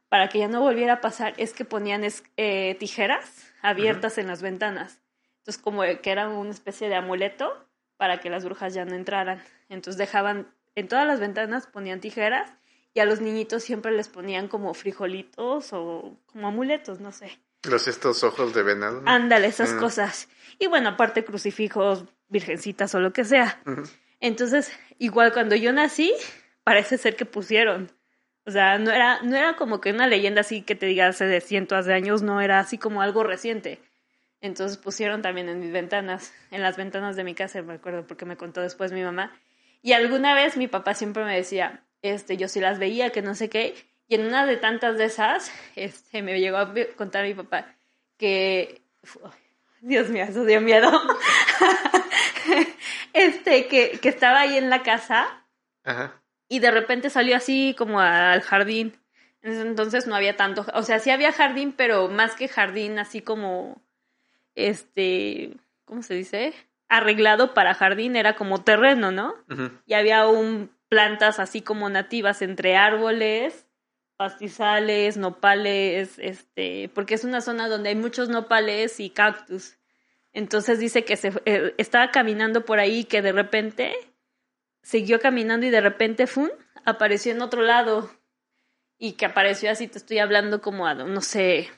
[0.10, 2.04] para que ya no volviera a pasar es que ponían
[2.38, 5.02] eh, tijeras abiertas en las ventanas.
[5.40, 7.68] Entonces como que era una especie de amuleto
[7.98, 9.42] para que las brujas ya no entraran.
[9.70, 12.52] Entonces dejaban en todas las ventanas ponían tijeras
[12.94, 17.40] y a los niñitos siempre les ponían como frijolitos o como amuletos, no sé.
[17.64, 19.02] Los estos ojos de venado.
[19.06, 19.80] Ándale, esas ah.
[19.80, 20.28] cosas.
[20.60, 23.62] Y bueno, aparte crucifijos, virgencitas o lo que sea.
[24.20, 26.14] Entonces, igual cuando yo nací,
[26.64, 27.92] parece ser que pusieron.
[28.46, 31.26] O sea, no era, no era como que una leyenda así que te diga hace
[31.26, 33.80] de cientos de años, no era así como algo reciente.
[34.42, 38.26] Entonces pusieron también en mis ventanas, en las ventanas de mi casa, me acuerdo porque
[38.26, 39.32] me contó después mi mamá,
[39.82, 43.34] Y alguna vez mi papá siempre me decía, este, yo sí las veía, que no
[43.34, 43.76] sé qué,
[44.08, 47.66] y en una de tantas de esas, este, me llegó a contar mi papá
[48.18, 48.82] que,
[49.82, 50.92] Dios mío, eso dio miedo,
[53.14, 55.46] este, que, que estaba ahí en la casa,
[55.84, 56.22] Ajá.
[56.48, 58.98] y de repente salió así como al jardín,
[59.42, 63.82] entonces no había tanto, o sea, sí había jardín, pero más que jardín, así como,
[64.56, 65.54] este,
[65.86, 66.54] ¿cómo se dice?
[66.88, 69.34] Arreglado para jardín, era como terreno, ¿no?
[69.86, 73.66] Y había un plantas así como nativas entre árboles,
[74.16, 79.80] pastizales, nopales, este, porque es una zona donde hay muchos nopales y cactus.
[80.34, 83.96] Entonces dice que se eh, estaba caminando por ahí que de repente
[84.84, 86.50] siguió caminando y de repente ¡fum!
[86.86, 88.12] apareció en otro lado
[89.00, 91.72] y que apareció así, te estoy hablando como a, no sé,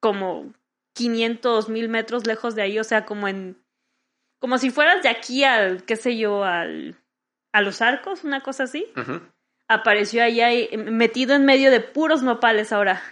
[0.00, 0.52] como
[0.94, 3.62] 500 mil metros lejos de ahí, o sea, como en,
[4.40, 6.98] como si fueras de aquí al, qué sé yo, al,
[7.52, 8.86] a los arcos, una cosa así.
[9.68, 13.02] Apareció allá metido en medio de puros nopales ahora.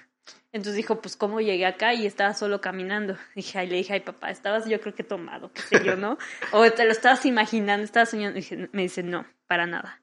[0.52, 1.94] Entonces dijo, pues, ¿cómo llegué acá?
[1.94, 3.16] Y estaba solo caminando.
[3.36, 6.18] Dije, ay, le dije, ay, papá, estabas yo creo que tomado, qué sé yo, ¿no?
[6.52, 8.40] o te lo estabas imaginando, estabas soñando.
[8.72, 10.02] me dice, no, para nada.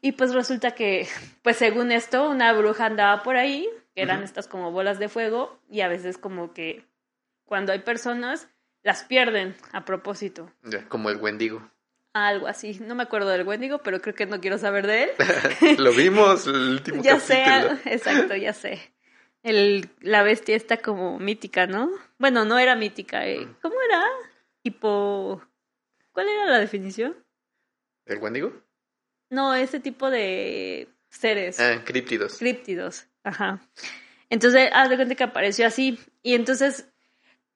[0.00, 1.08] Y pues resulta que,
[1.42, 5.60] pues según esto, una bruja andaba por ahí, que eran estas como bolas de fuego,
[5.68, 6.84] y a veces como que
[7.44, 8.48] cuando hay personas,
[8.82, 10.52] las pierden a propósito.
[10.88, 11.68] como el Wendigo.
[12.26, 12.78] Algo así.
[12.80, 15.10] No me acuerdo del Wendigo, pero creo que no quiero saber de él.
[15.78, 17.44] Lo vimos el último ya sé,
[17.84, 18.80] exacto, ya sé.
[19.42, 21.90] El, la bestia está como mítica, ¿no?
[22.18, 23.26] Bueno, no era mítica.
[23.26, 23.46] Eh.
[23.62, 24.04] ¿Cómo era?
[24.62, 25.42] Hipo...
[26.12, 27.16] ¿Cuál era la definición?
[28.06, 28.52] ¿El Wendigo?
[29.30, 31.60] No, ese tipo de seres.
[31.60, 32.38] Ah, críptidos.
[32.38, 33.60] Críptidos, ajá.
[34.30, 35.98] Entonces, haz de cuenta que apareció así.
[36.22, 36.88] Y entonces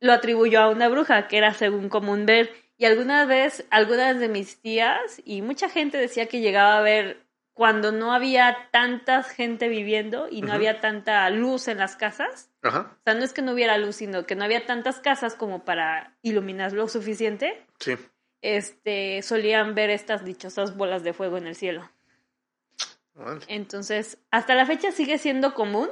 [0.01, 2.53] lo atribuyó a una bruja, que era según común ver.
[2.83, 7.25] Y alguna vez, algunas de mis tías y mucha gente decía que llegaba a ver
[7.55, 12.51] cuando no había tanta gente viviendo y no había tanta luz en las casas.
[12.65, 15.65] O sea, no es que no hubiera luz, sino que no había tantas casas como
[15.65, 17.65] para iluminar lo suficiente.
[17.79, 17.97] Sí
[18.43, 21.91] este, solían ver estas dichosas bolas de fuego en el cielo.
[23.47, 25.89] Entonces, hasta la fecha sigue siendo común,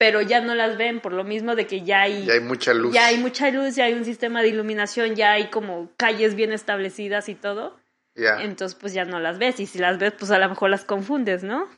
[0.00, 2.24] pero ya no las ven por lo mismo de que ya hay...
[2.24, 2.94] Ya hay mucha luz.
[2.94, 6.54] Ya hay mucha luz, ya hay un sistema de iluminación, ya hay como calles bien
[6.54, 7.78] establecidas y todo.
[8.14, 8.40] Ya.
[8.40, 9.60] Entonces, pues ya no las ves.
[9.60, 11.68] Y si las ves, pues a lo mejor las confundes, ¿no?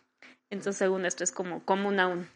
[0.50, 2.30] Entonces, según esto, es como común aún.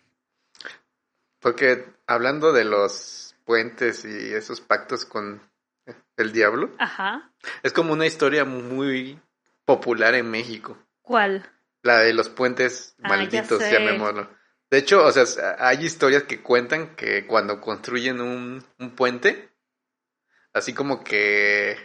[1.39, 5.41] Porque hablando de los puentes y esos pactos con
[6.17, 6.73] el diablo.
[6.79, 7.31] Ajá.
[7.63, 9.21] Es como una historia muy
[9.65, 10.77] popular en México.
[11.03, 11.49] ¿Cuál?
[11.85, 14.29] La de los puentes ah, malditos, ya llamémoslo.
[14.71, 18.65] De hecho, o sea, hay historias que cuentan que cuando construyen un,
[18.97, 19.51] puente,
[20.53, 21.77] así como que,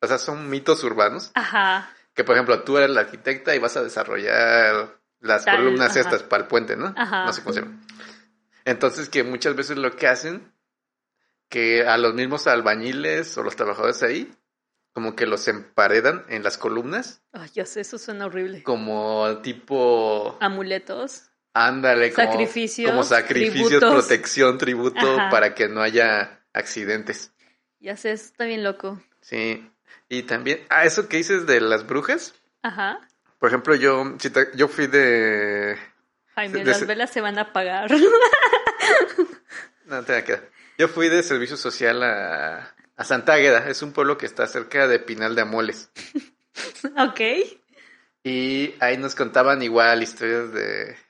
[0.00, 1.30] o sea, son mitos urbanos.
[1.34, 1.90] Ajá.
[2.14, 6.42] Que, por ejemplo, tú eres la arquitecta y vas a desarrollar las columnas estas para
[6.42, 6.94] el puente, ¿no?
[6.96, 7.24] Ajá.
[7.24, 7.80] No sé cómo se llama.
[8.64, 10.52] Entonces, que muchas veces lo que hacen
[11.48, 14.32] que a los mismos albañiles o los trabajadores ahí,
[14.92, 17.22] como que los emparedan en las columnas.
[17.32, 18.62] Ay, ya sé, eso suena horrible.
[18.62, 20.36] Como tipo...
[20.40, 21.30] Amuletos.
[21.58, 22.90] Ándale, como sacrificios.
[22.90, 27.32] Como sacrificios, protección, tributo, para que no haya accidentes.
[27.80, 29.02] Ya sé, eso está bien loco.
[29.22, 29.66] Sí.
[30.10, 32.34] Y también, ah, eso que dices de las brujas.
[32.60, 33.00] Ajá.
[33.38, 34.18] Por ejemplo, yo,
[34.54, 35.78] yo fui de...
[36.34, 37.90] Jaime, las velas se van a apagar.
[39.86, 40.50] no, te va a quedar.
[40.76, 43.66] Yo fui de servicio social a, a Santa Águeda.
[43.70, 45.90] Es un pueblo que está cerca de Pinal de Amoles.
[46.98, 47.20] ok.
[48.24, 51.05] Y ahí nos contaban igual historias de...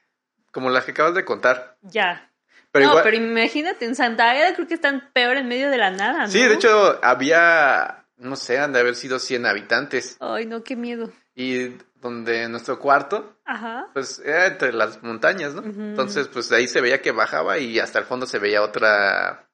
[0.56, 1.76] Como las que acabas de contar.
[1.82, 2.32] Ya.
[2.72, 5.90] Pero no, pero imagínate, en Santa Águeda creo que están peor en medio de la
[5.90, 6.28] nada, ¿no?
[6.28, 10.16] Sí, de hecho había, no sé, han de haber sido 100 habitantes.
[10.18, 11.12] Ay, no, qué miedo.
[11.34, 13.88] Y donde nuestro cuarto, Ajá.
[13.92, 15.62] pues era entre las montañas, ¿no?
[15.62, 19.46] Entonces, pues ahí se veía que bajaba y hasta el fondo se veía otra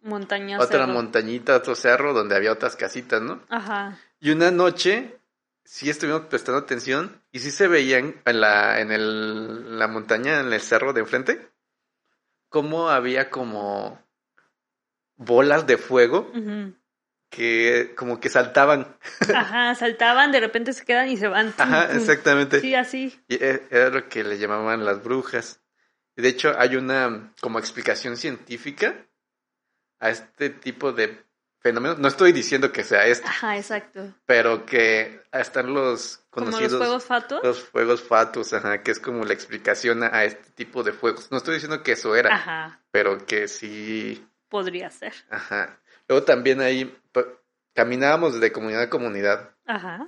[0.00, 3.42] Montaña, Otra montañita, otro cerro donde había otras casitas, ¿no?
[3.50, 3.98] Ajá.
[4.20, 5.18] Y una noche
[5.64, 10.52] sí estuvimos prestando atención y sí se veían en la, en el, la montaña, en
[10.52, 11.48] el cerro de enfrente,
[12.48, 14.00] cómo había como
[15.16, 16.30] bolas de fuego
[17.30, 18.96] que como que saltaban.
[19.34, 21.52] Ajá, saltaban, de repente se quedan y se van.
[21.58, 22.60] Ajá, exactamente.
[22.60, 23.20] Sí, así.
[23.26, 25.60] Y e, era lo que le llamaban las brujas.
[26.16, 28.94] De hecho hay una como explicación científica
[29.98, 31.24] a este tipo de
[31.64, 31.98] fenómenos.
[31.98, 33.26] No estoy diciendo que sea esto.
[33.26, 34.12] Ajá, exacto.
[34.26, 36.72] Pero que están los conocidos.
[36.72, 37.40] los fuegos fatos?
[37.42, 41.30] Los fuegos fatos, ajá, que es como la explicación a, este tipo de fuegos.
[41.30, 42.34] No estoy diciendo que eso era.
[42.34, 42.80] Ajá.
[42.90, 44.24] Pero que sí.
[44.50, 45.14] Podría ser.
[45.30, 45.80] Ajá.
[46.06, 46.94] Luego también ahí
[47.72, 49.50] caminábamos de comunidad a comunidad.
[49.64, 50.06] Ajá.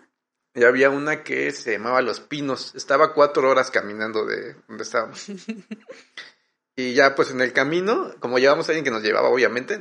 [0.54, 2.74] Y había una que se llamaba Los Pinos.
[2.74, 5.26] Estaba cuatro horas caminando de donde estábamos.
[6.76, 9.80] y ya pues en el camino, como llevamos a alguien que nos llevaba, obviamente.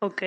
[0.00, 0.22] Ok.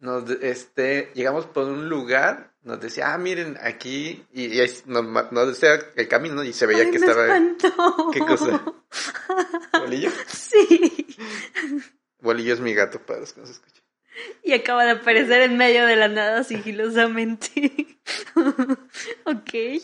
[0.00, 5.30] Nos, este, llegamos por un lugar, nos decía, ah, miren, aquí, y, y ahí nos,
[5.30, 7.26] nos decía el camino y se veía Ay, que me estaba...
[7.26, 8.10] espantó.
[8.12, 8.64] ¿Qué cosa?
[9.78, 10.10] ¿Bolillo?
[10.26, 11.06] Sí.
[12.20, 13.84] Bolillo es mi gato para los que nos escuchan.
[14.42, 17.98] Y acaba de aparecer en medio de la nada sigilosamente.
[19.24, 19.82] ok.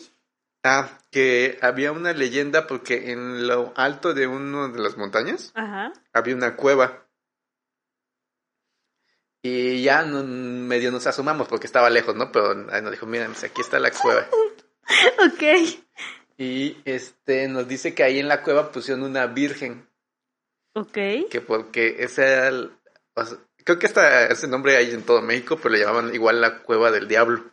[0.63, 5.93] Ah, que había una leyenda porque en lo alto de una de las montañas Ajá.
[6.13, 7.06] había una cueva.
[9.49, 12.31] Y ya medio nos asomamos porque estaba lejos, ¿no?
[12.31, 14.27] Pero ahí nos dijo, miren, pues, aquí está la cueva.
[15.25, 15.43] Ok.
[16.37, 19.85] Y este nos dice que ahí en la cueva pusieron una virgen,
[20.73, 20.97] Ok.
[21.29, 22.71] que porque ese era el-
[23.15, 26.39] o sea, creo que está ese nombre hay en todo México, pero le llamaban igual
[26.39, 27.43] la cueva del diablo.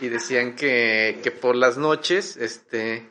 [0.00, 3.10] Y decían que, que por las noches, este,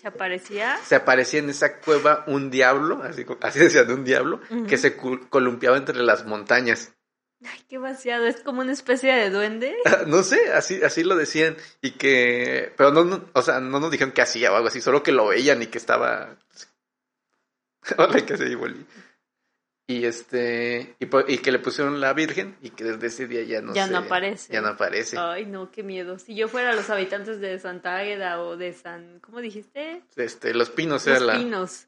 [0.00, 0.78] ¿Se aparecía?
[0.82, 5.76] se aparecía en esa cueva un diablo, así, así decían, un diablo, que se columpiaba
[5.76, 6.92] entre las montañas.
[7.44, 8.26] Ay, qué vaciado.
[8.26, 9.76] Es como una especie de duende.
[10.06, 13.90] No sé, así, así lo decían, y que, pero no, no, o sea, no nos
[13.90, 16.36] dijeron que hacía o algo así, solo que lo veían y que estaba,
[17.98, 18.86] hola, que se igual.
[19.90, 23.74] Y este, y, que le pusieron la virgen, y que desde ese día ya no
[23.74, 24.52] Ya no aparece.
[24.52, 25.18] Ya no aparece.
[25.18, 26.16] Ay, no, qué miedo.
[26.20, 29.18] Si yo fuera los habitantes de Santa Águeda o de San...
[29.18, 30.04] ¿Cómo dijiste?
[30.14, 31.38] Este, los pinos era Los la...
[31.38, 31.86] pinos.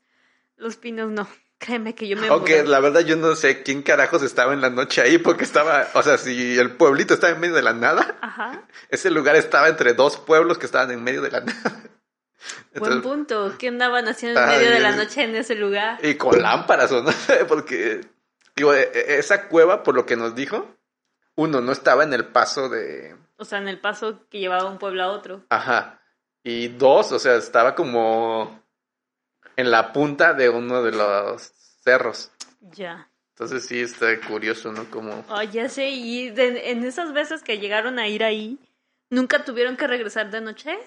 [0.57, 1.29] Los pinos no.
[1.59, 2.27] Créeme que yo me...
[2.27, 5.87] Aunque la verdad yo no sé quién carajos estaba en la noche ahí, porque estaba,
[5.95, 8.67] o sea, si el pueblito estaba en medio de la nada, Ajá.
[8.89, 11.83] ese lugar estaba entre dos pueblos que estaban en medio de la nada.
[12.77, 13.55] Buen punto.
[13.59, 15.99] ¿Qué andaban haciendo en medio de la noche en ese lugar?
[16.05, 18.01] y con lámparas o no sé, porque,
[18.57, 20.75] digo, e- e- esa cueva, por lo que nos dijo,
[21.37, 24.79] uno, no estaba en el paso de, O sea, en el paso que llevaba un
[24.79, 25.45] pueblo a otro.
[25.51, 26.01] ajá,
[26.45, 28.61] y dos, o sea, estaba como
[29.57, 31.53] en la punta de uno de los
[31.85, 32.33] cerros.
[32.61, 33.09] Ya.
[33.35, 34.91] Entonces sí está curioso, ¿no?
[34.91, 35.25] Como...
[35.29, 35.89] Ay, ya sé.
[35.91, 38.59] Y de- en esas veces que llegaron a ir ahí,
[39.11, 40.79] ¿nunca tuvieron que regresar de noche?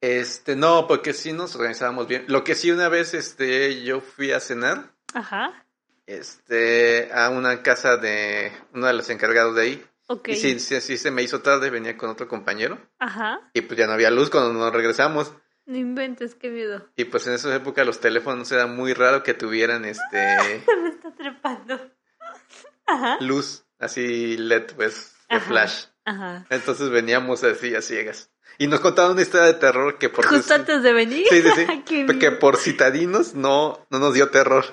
[0.00, 2.24] Este, no, porque sí nos organizábamos bien.
[2.28, 5.64] Lo que sí una vez, este, yo fui a cenar, Ajá.
[6.06, 9.84] este, a una casa de uno de los encargados de ahí.
[10.06, 10.28] Ok.
[10.28, 12.78] Y sí, sí, sí se me hizo tarde, venía con otro compañero.
[12.98, 13.40] Ajá.
[13.52, 15.34] Y pues ya no había luz cuando nos regresamos.
[15.66, 16.88] No inventes, qué miedo.
[16.96, 20.88] Y pues en esa época los teléfonos era muy raro que tuvieran, este, Se me
[20.90, 21.78] está trepando.
[22.86, 23.18] Ajá.
[23.20, 25.46] luz, así LED, pues, de Ajá.
[25.46, 25.84] flash.
[26.06, 26.46] Ajá.
[26.48, 28.30] Entonces veníamos así a ciegas.
[28.58, 30.26] Y nos contaban una historia de terror que por...
[30.26, 31.26] Justo antes de venir.
[31.30, 31.48] Sí, sí,
[31.86, 31.94] sí.
[32.04, 32.38] Miedo.
[32.40, 34.64] por citadinos no, no nos dio terror.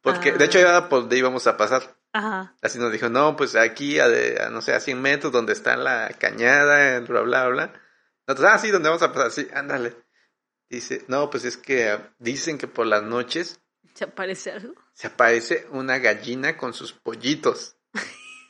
[0.00, 0.36] Porque, Ah.
[0.38, 1.96] de hecho, ya por donde íbamos a pasar.
[2.12, 2.54] Ajá.
[2.62, 5.52] Así nos dijo, no, pues aquí, a, de- a, no sé, a 100 metros, donde
[5.52, 7.72] está la cañada, bla, bla, bla.
[8.26, 9.94] Nosotros, ah, sí, donde vamos a pasar, sí, ándale.
[10.70, 13.60] Dice, no, pues es que ah, dicen que por las noches
[13.94, 14.74] ¿Se aparece algo?
[14.94, 17.76] se aparece una gallina con sus pollitos.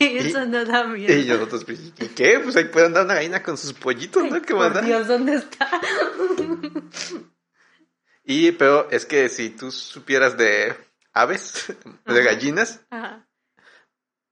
[0.19, 1.13] Eso no da miedo.
[1.13, 2.41] Y nosotros, pues, ¿y qué?
[2.41, 4.41] Pues ahí puede andar una gallina con sus pollitos, ¿no?
[4.41, 4.81] ¿Qué manda?
[4.81, 5.69] Dios, ¿dónde está?
[8.23, 10.77] Y, pero es que si tú supieras de
[11.13, 11.75] aves,
[12.07, 12.23] de Ajá.
[12.23, 13.27] gallinas, Ajá.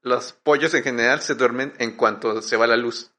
[0.01, 3.11] los pollos en general se duermen en cuanto se va la luz.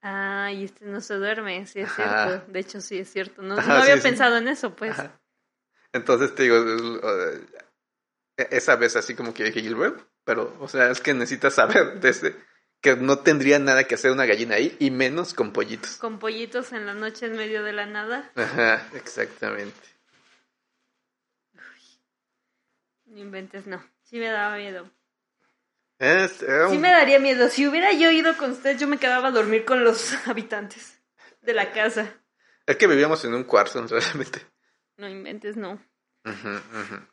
[0.00, 2.24] Ah, y este no se duerme, sí es Ajá.
[2.24, 2.52] cierto.
[2.52, 3.42] De hecho, sí es cierto.
[3.42, 4.08] No, había sí, sí.
[4.08, 4.96] pensado en eso, pues.
[5.92, 7.46] Entonces te digo, eh,
[8.50, 12.36] esa vez así como que dije, Gilbert, pero, o sea, es que necesitas saber desde
[12.82, 15.96] que no tendría nada que hacer una gallina ahí y menos con pollitos.
[15.96, 18.30] Con pollitos en la noche en medio de la nada.
[18.36, 19.74] Ajá, exactamente.
[23.06, 23.82] No inventes, no.
[24.02, 24.90] Sí me daba miedo.
[25.98, 27.48] Es- era Sí me daría miedo.
[27.48, 31.00] Si hubiera yo ido con usted, yo me quedaba a dormir con los habitantes
[31.40, 32.12] de la casa.
[32.66, 34.42] es que vivíamos en un cuarto, realmente.
[34.98, 35.82] No inventes, no.
[36.26, 37.06] Ujú, ujú.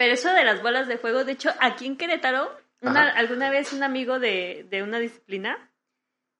[0.00, 3.74] Pero eso de las bolas de fuego, de hecho, aquí en Querétaro, una- alguna vez
[3.74, 5.70] un amigo de, de una disciplina,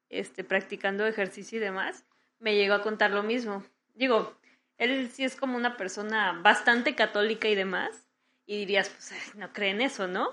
[0.08, 2.06] este, practicando ejercicio y demás,
[2.38, 3.62] me llegó a contar lo mismo.
[3.92, 4.34] Digo,
[4.78, 8.06] él sí es como una persona bastante católica y demás,
[8.46, 10.30] y dirías, pues, ay, no cree en eso, ¿no?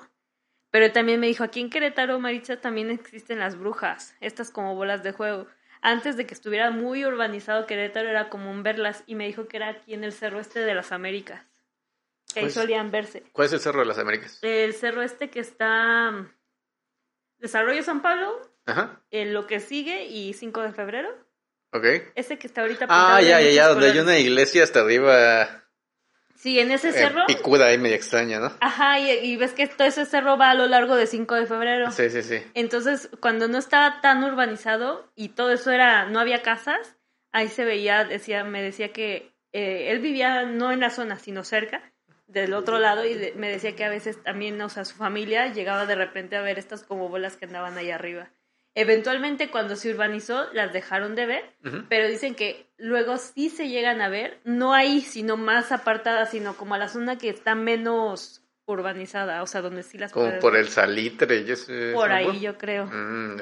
[0.72, 5.04] Pero también me dijo, aquí en Querétaro, Maritza, también existen las brujas, estas como bolas
[5.04, 5.48] de fuego.
[5.82, 9.68] Antes de que estuviera muy urbanizado Querétaro, era común verlas, y me dijo que era
[9.68, 11.46] aquí en el Cerro Este de las Américas,
[12.34, 13.24] que ahí Pues- solían verse.
[13.32, 14.40] ¿Cuál es el Cerro de las Américas?
[14.42, 16.30] El cerro este que está mm,
[17.40, 21.10] Desarrollo San Pablo, Ajá, en lo que sigue y 5 de febrero.
[21.72, 21.86] ok.
[22.16, 25.64] Ese que está ahorita Ah, ya, ya, ya, donde hay una iglesia hasta arriba.
[26.36, 27.22] Sí, en ese cerro.
[27.22, 28.52] Eh, picuda ahí medio extraña, ¿no?
[28.62, 31.92] Ajá, y, ves que todo ese cerro va a lo largo de 5 de febrero.
[31.92, 32.44] Sí, sí, sí.
[32.54, 36.96] Entonces, cuando no estaba tan urbanizado y todo eso era, no había casas,
[37.32, 41.44] ahí se veía, decía, me decía que eh, él vivía no en la zona, sino
[41.44, 41.82] cerca,
[42.28, 45.86] del otro lado, y me decía que a veces también, o sea, su familia llegaba
[45.86, 48.30] de repente a ver estas como bolas que andaban ahí arriba.
[48.76, 51.56] Eventualmente cuando se urbanizó las dejaron de ver,
[51.90, 56.56] pero dicen que luego sí se llegan a ver, no ahí, sino más apartadas, sino
[56.56, 60.56] como a la zona que está menos urbanizada, o sea, donde sí las Como por
[60.56, 61.94] el salitre y ese...
[61.94, 62.86] Por ahí yo creo.
[62.86, 63.38] Mm,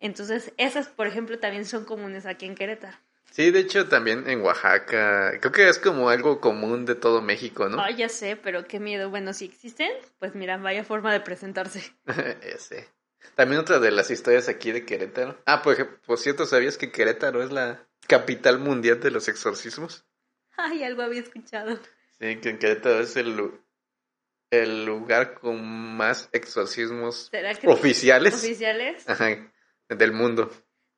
[0.00, 2.98] Entonces, esas, por ejemplo, también son comunes aquí en Querétaro.
[3.34, 7.68] Sí, de hecho también en Oaxaca, creo que es como algo común de todo México,
[7.68, 7.80] ¿no?
[7.80, 9.10] Ah, ya sé, pero qué miedo.
[9.10, 11.82] Bueno, si existen, pues mira, vaya forma de presentarse.
[12.06, 12.88] ya sé.
[13.34, 15.36] También otra de las historias aquí de Querétaro.
[15.46, 20.06] Ah, por, ejemplo, por cierto, ¿sabías que Querétaro es la capital mundial de los exorcismos?
[20.56, 21.76] Ay, algo había escuchado.
[22.20, 23.50] Sí, que en Querétaro es el,
[24.52, 27.32] el lugar con más exorcismos
[27.66, 28.34] oficiales.
[28.34, 29.08] ¿Oficiales?
[29.08, 29.52] Ajá,
[29.88, 30.52] del mundo.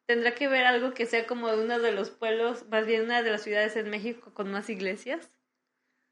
[0.07, 3.31] ¿Tendrá que ver algo que sea como uno de los pueblos, más bien una de
[3.31, 5.31] las ciudades en México con más iglesias?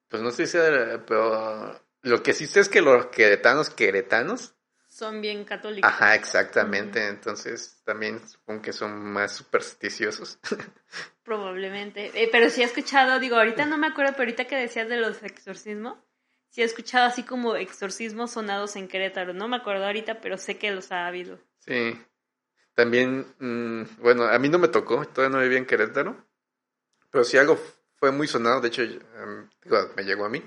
[0.08, 0.58] Pues no sé si,
[1.06, 4.54] pero lo que sí sé es que los queretanos queretanos
[4.94, 5.90] son bien católicos.
[5.90, 7.08] Ajá, exactamente.
[7.08, 10.38] Entonces también supongo que son más supersticiosos.
[11.24, 12.12] Probablemente.
[12.14, 14.98] Eh, pero sí he escuchado, digo, ahorita no me acuerdo, pero ahorita que decías de
[14.98, 15.98] los exorcismos,
[16.50, 19.32] sí he escuchado así como exorcismos sonados en Querétaro.
[19.32, 21.40] No me acuerdo ahorita, pero sé que los ha habido.
[21.58, 21.98] Sí.
[22.74, 26.16] También, mm, bueno, a mí no me tocó, todavía no vivía en Querétaro,
[27.10, 27.58] pero si algo
[27.96, 29.48] fue muy sonado, de hecho, em,
[29.96, 30.42] me llegó a mí,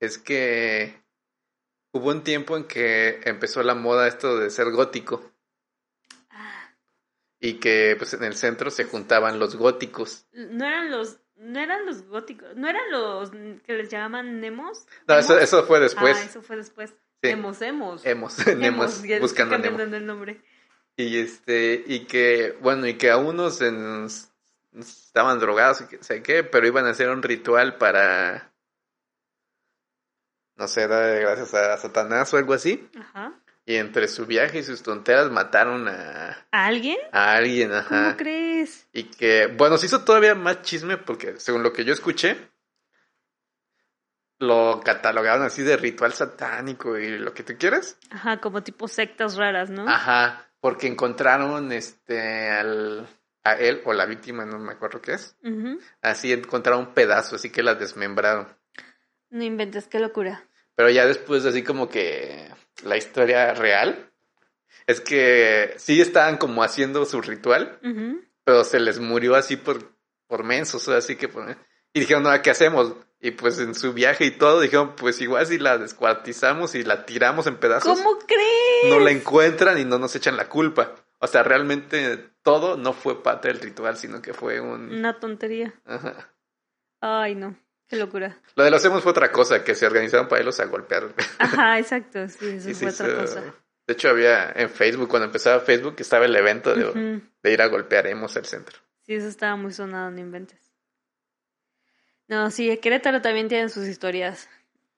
[0.00, 1.00] es que
[1.92, 5.32] hubo un tiempo en que empezó la moda esto de ser gótico.
[6.30, 6.74] Ah.
[7.40, 10.26] Y que pues en el centro se juntaban los góticos.
[10.32, 14.86] No eran los no eran los góticos, no eran los que les llamaban nemos.
[15.06, 16.16] No, eso, eso fue después.
[16.16, 16.94] Ah, eso fue después.
[17.22, 17.62] Nemos.
[17.62, 20.42] Hemos, nemos, buscando el nombre.
[20.96, 26.42] Y este, y que, bueno, y que a unos estaban drogados y que sé qué,
[26.42, 28.50] pero iban a hacer un ritual para
[30.56, 32.88] no sé, dar gracias a Satanás o algo así.
[32.98, 33.32] Ajá.
[33.66, 36.46] Y entre su viaje y sus tonteras mataron a...
[36.50, 36.96] ¿A alguien?
[37.12, 38.04] A alguien, ajá.
[38.04, 38.88] ¿Cómo crees?
[38.92, 42.36] Y que, bueno, se hizo todavía más chisme porque, según lo que yo escuché,
[44.38, 47.98] lo catalogaron así de ritual satánico y lo que tú quieras.
[48.10, 49.88] Ajá, como tipo sectas raras, ¿no?
[49.88, 53.06] Ajá, porque encontraron este al
[53.44, 55.36] a él o la víctima, no me acuerdo qué es.
[56.02, 58.48] Así encontraron un pedazo, así que la desmembraron.
[59.30, 60.42] No inventes, qué locura.
[60.74, 62.50] Pero ya después, así como que
[62.82, 64.10] la historia real
[64.88, 67.78] es que sí estaban como haciendo su ritual,
[68.42, 71.28] pero se les murió así por, por mensos, así que...
[71.28, 71.56] Pues,
[71.96, 72.92] y dijeron, no, ¿qué hacemos?
[73.22, 77.06] Y pues en su viaje y todo dijeron, pues igual si la descuartizamos y la
[77.06, 77.98] tiramos en pedazos.
[77.98, 78.90] ¿Cómo crees?
[78.90, 80.94] No la encuentran y no nos echan la culpa.
[81.20, 84.92] O sea, realmente todo no fue parte del ritual, sino que fue un...
[84.92, 85.72] Una tontería.
[85.86, 86.34] Ajá.
[87.00, 87.56] Ay, no.
[87.88, 88.42] Qué locura.
[88.56, 91.14] Lo de los hemos fue otra cosa, que se organizaron para irlos a golpear.
[91.38, 93.40] Ajá, exacto, sí, eso fue otra cosa.
[93.86, 98.06] De hecho, había en Facebook, cuando empezaba Facebook, estaba el evento de, ir a golpear
[98.06, 98.76] Hemos el centro.
[99.00, 100.65] Sí, eso estaba muy sonado, no inventes.
[102.28, 104.48] No, sí, Querétaro también tiene sus historias.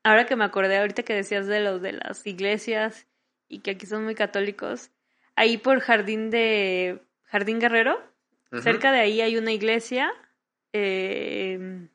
[0.02, 3.06] Ahora que me acordé, ahorita que decías de los de las iglesias
[3.48, 4.90] y que aquí son muy católicos,
[5.36, 8.00] ahí por Jardín de Jardín Guerrero,
[8.62, 10.10] cerca de ahí hay una iglesia.
[10.72, 11.88] Eh,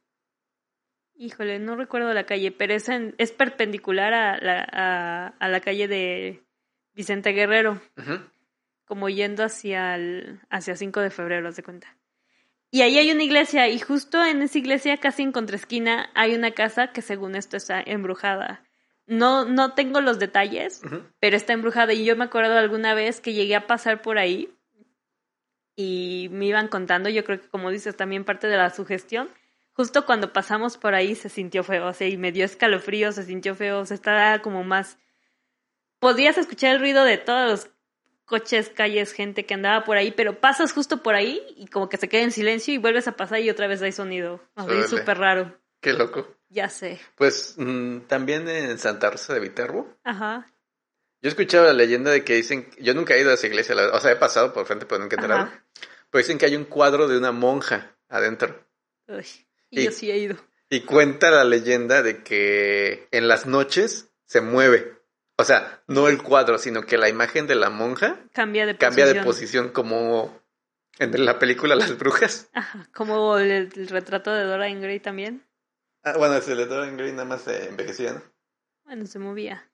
[1.16, 6.44] Híjole, no recuerdo la calle, pero es, es perpendicular a la, a, la calle de
[6.94, 7.82] Vicente Guerrero,
[8.86, 11.96] como yendo hacia el, hacia 5 de febrero, haz de cuenta.
[12.74, 16.54] Y ahí hay una iglesia, y justo en esa iglesia, casi en contraesquina, hay una
[16.54, 18.64] casa que según esto está embrujada.
[19.06, 20.82] No, no tengo los detalles,
[21.20, 21.94] pero está embrujada.
[21.94, 24.50] Y yo me acuerdo alguna vez que llegué a pasar por ahí
[25.76, 29.30] y me iban contando, yo creo que como dices, también parte de la sugestión,
[29.74, 33.22] justo cuando pasamos por ahí se sintió feo, o sea, y me dio escalofrío, se
[33.22, 34.98] sintió feo, o sea, estaba como más...
[36.00, 37.73] Podías escuchar el ruido de todos los
[38.26, 41.98] coches, calles, gente que andaba por ahí, pero pasas justo por ahí y como que
[41.98, 44.42] se queda en silencio y vuelves a pasar y otra vez hay sonido.
[44.70, 45.58] Es súper raro.
[45.82, 46.36] Qué loco.
[46.50, 47.00] Ya sé.
[47.16, 49.98] Pues mm, también en Santa Rosa de Viterbo.
[50.04, 50.54] Ajá.
[51.22, 53.76] Yo he escuchado la leyenda de que dicen, yo nunca he ido a esa iglesia,
[53.94, 55.50] o sea, he pasado por frente, pero nunca he entrado.
[56.10, 58.68] Pero dicen que hay un cuadro de una monja adentro.
[59.08, 59.26] Uy.
[59.70, 60.36] Y, yo sí he ido.
[60.70, 64.93] Y cuenta la leyenda de que en las noches se mueve.
[65.38, 69.06] O sea, no el cuadro, sino que la imagen de la monja cambia de cambia
[69.06, 69.24] posición.
[69.24, 70.44] de posición como
[71.00, 72.50] en la película Las Brujas.
[72.54, 75.44] Ajá, como el, retrato de Dora Ingray también.
[76.04, 78.22] Ah, bueno, el de Dorian Gray nada más se envejecía, ¿no?
[78.84, 79.70] Bueno, se movía.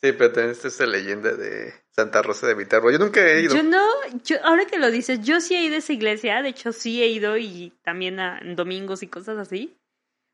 [0.00, 2.90] Sí, pero también está esa leyenda de Santa Rosa de Viterbo.
[2.90, 3.54] Yo nunca he ido.
[3.54, 3.86] Yo no,
[4.24, 6.42] yo, ahora que lo dices, yo sí he ido a esa iglesia.
[6.42, 9.78] De hecho, sí he ido y también a en domingos y cosas así.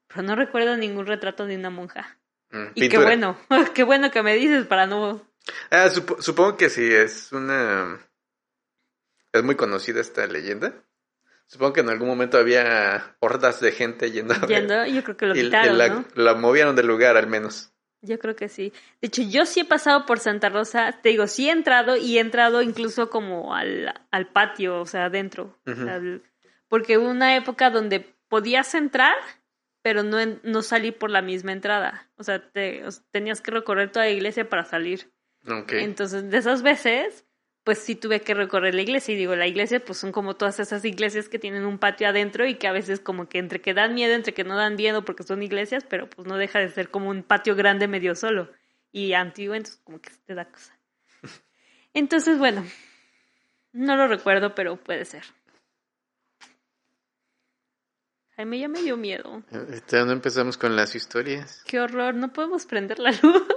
[0.09, 2.19] Pero no recuerdo ningún retrato de una monja.
[2.55, 3.37] Mm, y qué bueno,
[3.75, 5.21] qué bueno que me dices para no...
[5.71, 7.99] Ah, supo- supongo que sí, es una...
[9.33, 10.73] Es muy conocida esta leyenda.
[11.47, 14.49] Supongo que en algún momento había hordas de gente yendo a ver.
[14.49, 16.05] Yendo, yo creo que lo y, y quitaron, la, ¿no?
[16.15, 17.73] la movieron del lugar al menos.
[18.01, 18.73] Yo creo que sí.
[19.01, 22.19] De hecho, yo sí he pasado por Santa Rosa, te digo, sí he entrado y
[22.19, 25.59] he entrado incluso como al, al patio, o sea, adentro.
[25.67, 26.23] Al-
[26.69, 29.15] porque hubo una época donde podías entrar,
[29.85, 32.09] pero no, no salir por la misma entrada.
[32.17, 35.13] O sea, te, o sea, tenías que recorrer toda la iglesia para salir.
[35.69, 37.27] Entonces, de esas veces,
[37.65, 39.13] pues sí tuve que recorrer la iglesia.
[39.13, 42.47] Y digo, la iglesia, pues son como todas esas iglesias que tienen un patio adentro
[42.47, 45.05] y que a veces como que entre que dan miedo, entre que no dan miedo
[45.05, 48.51] porque son iglesias, pero pues no deja de ser como un patio grande medio solo.
[48.91, 50.79] Y antiguo, entonces como que te da cosa.
[51.93, 52.65] Entonces, bueno,
[53.73, 55.25] no lo recuerdo, pero puede ser.
[58.37, 59.43] Jaime ya me dio miedo.
[59.53, 61.63] Ahorita no empezamos con las historias.
[61.67, 63.23] Qué horror, no podemos prender la luz.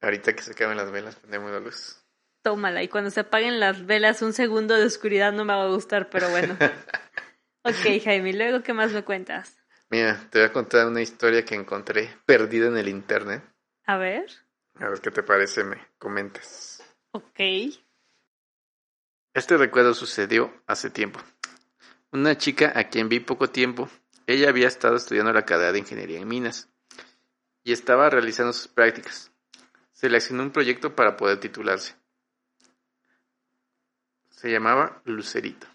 [0.00, 2.04] Ahorita que se acaben las velas, prendemos la luz.
[2.42, 5.68] Tómala, y cuando se apaguen las velas, un segundo de oscuridad no me va a
[5.68, 6.56] gustar, pero bueno.
[7.64, 9.58] ok, Jaime, luego, ¿qué más me cuentas?
[9.90, 13.42] Mira, te voy a contar una historia que encontré perdida en el internet.
[13.86, 14.26] A ver.
[14.76, 16.80] A ver qué te parece, me comentas.
[17.10, 17.40] Ok.
[19.38, 21.20] Este recuerdo sucedió hace tiempo.
[22.10, 23.88] Una chica a quien vi poco tiempo,
[24.26, 26.68] ella había estado estudiando la carrera de ingeniería en minas
[27.62, 29.30] y estaba realizando sus prácticas.
[29.92, 31.94] Se le asignó un proyecto para poder titularse.
[34.30, 35.68] Se llamaba Lucerito.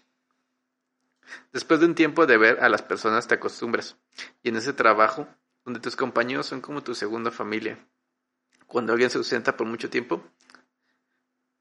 [1.50, 3.96] Después de un tiempo de ver a las personas te acostumbras
[4.42, 5.26] y en ese trabajo,
[5.64, 7.78] donde tus compañeros son como tu segunda familia,
[8.66, 10.22] cuando alguien se ausenta por mucho tiempo,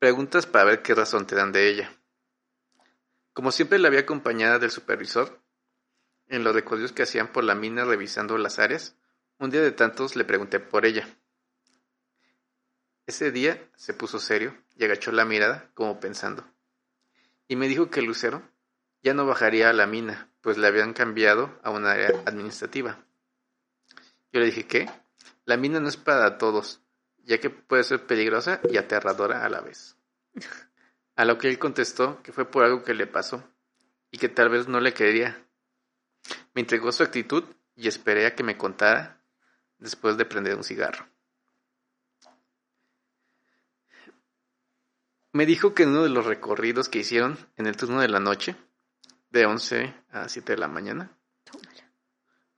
[0.03, 1.89] Preguntas para ver qué razón te dan de ella.
[3.31, 5.39] Como siempre la había acompañada del supervisor,
[6.27, 8.97] en los recorridos que hacían por la mina revisando las áreas,
[9.39, 11.07] un día de tantos le pregunté por ella.
[13.07, 16.45] Ese día se puso serio y agachó la mirada como pensando.
[17.47, 18.43] Y me dijo que Lucero
[19.03, 23.05] ya no bajaría a la mina, pues le habían cambiado a un área administrativa.
[24.33, 24.89] Yo le dije que
[25.45, 26.82] la mina no es para todos,
[27.23, 29.95] ya que puede ser peligrosa y aterradora a la vez.
[31.15, 33.43] A lo que él contestó que fue por algo que le pasó
[34.11, 35.45] y que tal vez no le quería.
[36.53, 37.43] Me entregó su actitud
[37.75, 39.21] y esperé a que me contara
[39.77, 41.07] después de prender un cigarro.
[45.31, 48.19] Me dijo que en uno de los recorridos que hicieron en el turno de la
[48.19, 48.55] noche,
[49.31, 51.11] de 11 a 7 de la mañana,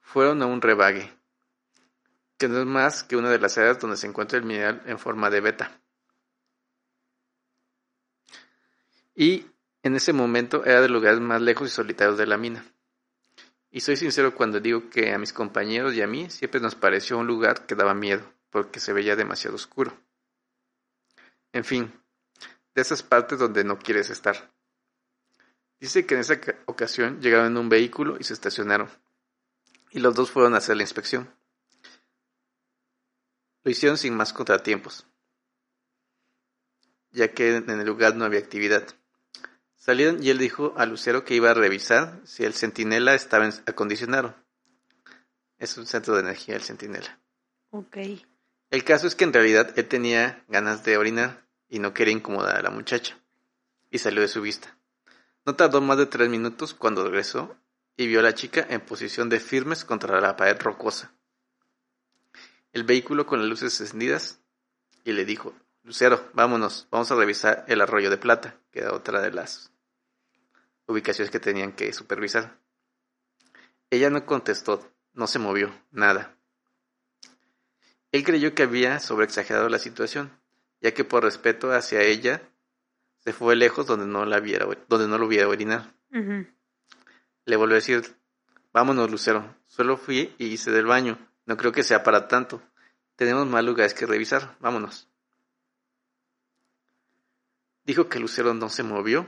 [0.01, 1.09] fueron a un rebague,
[2.37, 4.99] que no es más que una de las áreas donde se encuentra el mineral en
[4.99, 5.79] forma de beta.
[9.15, 9.45] Y
[9.83, 12.65] en ese momento era de los lugares más lejos y solitarios de la mina.
[13.71, 17.17] Y soy sincero cuando digo que a mis compañeros y a mí siempre nos pareció
[17.17, 19.93] un lugar que daba miedo, porque se veía demasiado oscuro.
[21.53, 21.93] En fin,
[22.73, 24.51] de esas partes donde no quieres estar.
[25.79, 28.89] Dice que en esa ca- ocasión llegaron en un vehículo y se estacionaron,
[29.91, 31.29] y los dos fueron a hacer la inspección.
[33.65, 35.07] Lo hicieron sin más contratiempos,
[37.11, 38.85] ya que en el lugar no había actividad.
[39.75, 43.53] Salieron y él dijo a Lucero que iba a revisar si el centinela estaba en-
[43.65, 44.35] acondicionado.
[45.57, 47.19] Es un centro de energía el centinela.
[47.71, 47.97] Ok.
[48.69, 52.57] El caso es que en realidad él tenía ganas de orinar y no quería incomodar
[52.57, 53.17] a la muchacha,
[53.89, 54.77] y salió de su vista.
[55.43, 57.57] No tardó más de tres minutos cuando regresó
[57.97, 61.15] y vio a la chica en posición de firmes contra la pared rocosa.
[62.75, 64.41] El vehículo con las luces encendidas
[65.05, 69.21] y le dijo, Lucero, vámonos, vamos a revisar el arroyo de plata, que era otra
[69.21, 69.71] de las
[70.85, 72.59] ubicaciones que tenían que supervisar.
[73.89, 76.35] Ella no contestó, no se movió, nada.
[78.11, 80.37] Él creyó que había sobreexagerado la situación,
[80.81, 82.41] ya que por respeto hacia ella
[83.19, 85.95] se fue lejos donde no la viera, donde no lo viera orinar.
[86.11, 88.17] Le volvió a decir,
[88.73, 92.61] vámonos Lucero, solo fui y hice del baño, no creo que sea para tanto.
[93.15, 95.09] Tenemos más lugares que revisar, vámonos.
[97.83, 99.27] Dijo que Lucero no se movió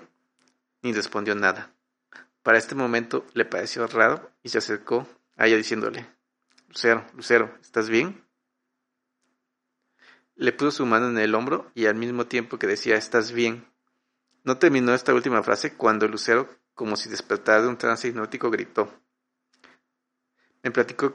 [0.81, 1.73] ni respondió nada.
[2.43, 6.07] Para este momento le pareció raro y se acercó a ella diciéndole,
[6.67, 8.25] Lucero, Lucero, ¿estás bien?
[10.35, 13.67] Le puso su mano en el hombro y al mismo tiempo que decía, ¿estás bien?
[14.43, 19.01] No terminó esta última frase cuando Lucero como si despertara de un trance hipnótico, gritó.
[20.61, 21.13] Me platicó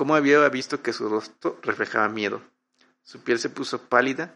[0.00, 2.40] cómo había visto que su rostro reflejaba miedo.
[3.02, 4.34] Su piel se puso pálida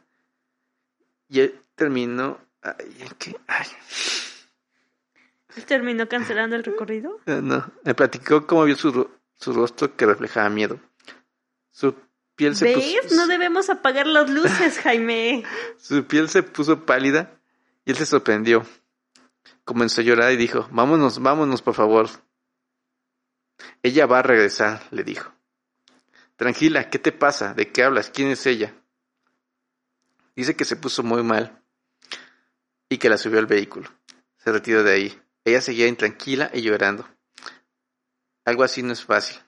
[1.27, 2.39] y él terminó...
[2.61, 3.35] Ay, ¿qué?
[3.47, 3.67] Ay.
[5.57, 7.19] ¿Él terminó cancelando el recorrido?
[7.27, 7.73] No, no.
[7.83, 10.79] me platicó cómo vio su, su rostro que reflejaba miedo.
[11.71, 11.95] Su
[12.37, 12.97] piel se ¿Ves?
[13.05, 13.15] puso...
[13.15, 15.45] No debemos apagar las luces, Jaime.
[15.79, 17.41] Su piel se puso pálida
[17.87, 18.67] y él se sorprendió.
[19.65, 22.11] Comenzó a llorar y dijo, vámonos, vámonos, por favor.
[23.83, 25.34] Ella va a regresar, le dijo.
[26.37, 27.55] Tranquila, ¿qué te pasa?
[27.55, 28.11] ¿De qué hablas?
[28.11, 28.75] ¿Quién es ella?
[30.35, 31.63] Dice que se puso muy mal
[32.89, 33.89] y que la subió al vehículo.
[34.39, 35.23] Se retiró de ahí.
[35.45, 37.09] Ella seguía intranquila y llorando.
[38.45, 39.39] Algo así no es fácil.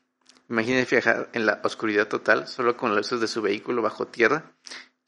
[0.48, 4.52] Imagínese viajar en la oscuridad total, solo con las luces de su vehículo bajo tierra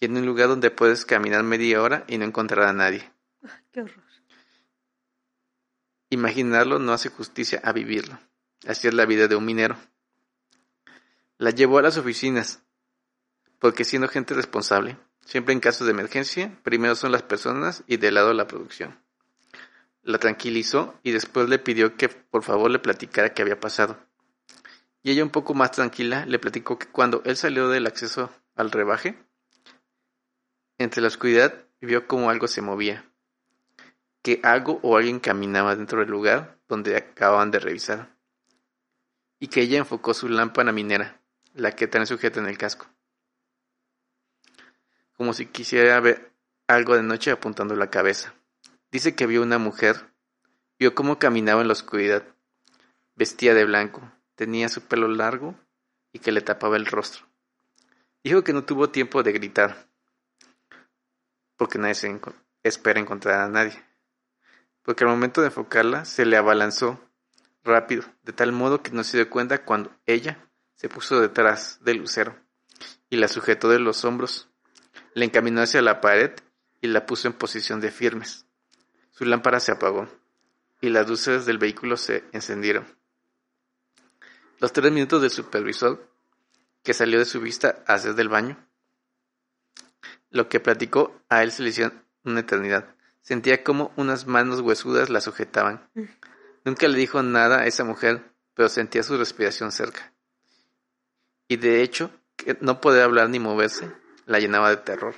[0.01, 3.11] y en un lugar donde puedes caminar media hora y no encontrar a nadie.
[3.73, 4.03] Qué horror.
[6.11, 8.19] Imaginarlo no hace justicia a vivirlo.
[8.67, 9.77] Así es la vida de un minero.
[11.39, 12.65] La llevó a las oficinas,
[13.61, 18.11] porque siendo gente responsable, siempre en casos de emergencia, primero son las personas y de
[18.11, 18.99] lado la producción.
[20.03, 23.99] La tranquilizó y después le pidió que por favor le platicara qué había pasado.
[25.05, 28.73] Y ella un poco más tranquila le platicó que cuando él salió del acceso al
[28.73, 29.17] rebaje,
[30.77, 33.09] entre la oscuridad vio como algo se movía,
[34.23, 38.17] que algo o alguien caminaba dentro del lugar donde acababan de revisar,
[39.39, 41.18] y que ella enfocó su lámpara minera,
[41.59, 42.87] la que trae sujeta en el casco,
[45.15, 46.33] como si quisiera ver
[46.69, 48.33] algo de noche apuntando la cabeza.
[48.93, 50.15] Dice que vio una mujer,
[50.79, 52.23] vio cómo caminaba en la oscuridad,
[53.17, 55.57] vestía de blanco, tenía su pelo largo
[56.13, 57.27] y que le tapaba el rostro.
[58.23, 59.89] Dijo que no tuvo tiempo de gritar,
[61.57, 62.21] porque nadie se
[62.63, 63.85] espera encontrar a nadie,
[64.83, 67.01] porque al momento de enfocarla se le abalanzó
[67.65, 70.48] rápido, de tal modo que no se dio cuenta cuando ella
[70.79, 72.37] se puso detrás del lucero
[73.11, 74.49] y la sujetó de los hombros,
[75.13, 76.31] le encaminó hacia la pared
[76.81, 78.47] y la puso en posición de firmes.
[79.11, 80.09] Su lámpara se apagó
[80.81, 82.87] y las luces del vehículo se encendieron.
[84.61, 86.09] Los tres minutos del supervisor,
[86.85, 88.65] que salió de su vista a hacer del baño,
[90.31, 92.95] lo que platicó a él se le hicieron una eternidad.
[93.21, 95.91] Sentía como unas manos huesudas la sujetaban.
[96.65, 100.13] Nunca le dijo nada a esa mujer, pero sentía su respiración cerca.
[101.49, 103.91] Y de hecho, que no poder hablar ni moverse
[104.27, 105.15] la llenaba de terror.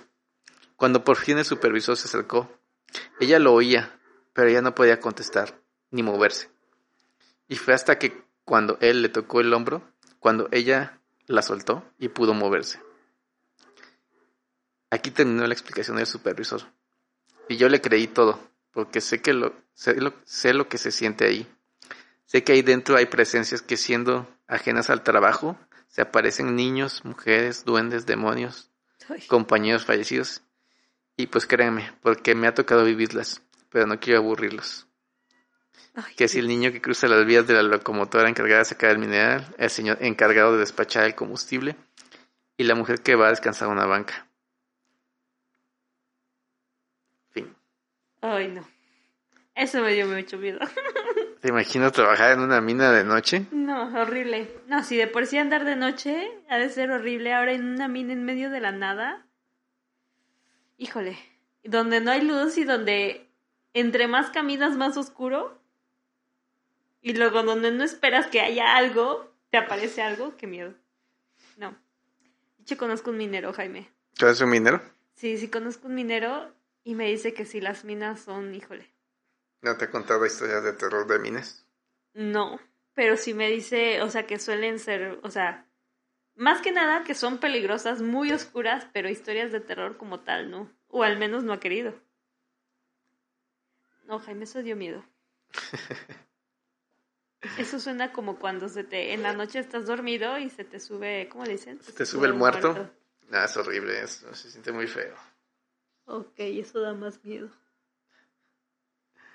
[0.76, 2.48] Cuando por fin el supervisor se acercó,
[3.18, 3.98] ella lo oía,
[4.32, 5.60] pero ella no podía contestar
[5.90, 6.48] ni moverse.
[7.48, 9.82] Y fue hasta que cuando él le tocó el hombro,
[10.20, 12.80] cuando ella la soltó y pudo moverse.
[14.90, 16.62] Aquí terminó la explicación del supervisor.
[17.48, 18.40] Y yo le creí todo,
[18.72, 21.46] porque sé que sé lo que se siente ahí.
[22.26, 25.58] Sé que ahí dentro hay presencias que siendo ajenas al trabajo,
[25.90, 28.70] se aparecen niños, mujeres, duendes, demonios,
[29.08, 29.26] Ay.
[29.26, 30.42] compañeros fallecidos.
[31.16, 34.86] Y pues créanme, porque me ha tocado vivirlas, pero no quiero aburrirlos.
[35.94, 38.90] Ay, Que si el niño que cruza las vías de la locomotora encargada de sacar
[38.92, 41.76] el mineral, el señor encargado de despachar el combustible
[42.56, 44.28] y la mujer que va a descansar a una banca.
[47.30, 47.54] Fin.
[48.22, 48.66] Ay, no.
[49.56, 50.60] Eso me dio mucho miedo.
[51.40, 53.46] ¿Te imaginas trabajar en una mina de noche?
[53.50, 54.54] No, horrible.
[54.66, 57.88] No, si de por sí andar de noche ha de ser horrible, ahora en una
[57.88, 59.26] mina en medio de la nada.
[60.76, 61.16] Híjole,
[61.64, 63.26] donde no hay luz y donde
[63.72, 65.58] entre más caminas más oscuro.
[67.00, 70.74] Y luego donde no esperas que haya algo, te aparece algo, qué miedo.
[71.56, 71.74] No.
[72.66, 73.88] Yo conozco un minero, Jaime.
[74.14, 74.82] ¿Tú eres un minero?
[75.14, 78.90] Sí, sí conozco un minero y me dice que si las minas son, híjole.
[79.62, 81.66] ¿No te he contado historias de terror de minas?
[82.14, 82.58] No,
[82.94, 85.66] pero sí me dice, o sea, que suelen ser, o sea,
[86.34, 90.70] más que nada que son peligrosas, muy oscuras, pero historias de terror como tal, ¿no?
[90.88, 91.94] O al menos no ha querido.
[94.06, 95.04] No, Jaime, eso dio miedo.
[97.56, 101.26] Eso suena como cuando se te, en la noche estás dormido y se te sube,
[101.30, 101.82] ¿cómo le dicen?
[101.82, 102.90] ¿Se te sube el muerto?
[103.32, 105.14] Ah, es horrible, eso se siente muy feo.
[106.04, 107.48] Ok, eso da más miedo.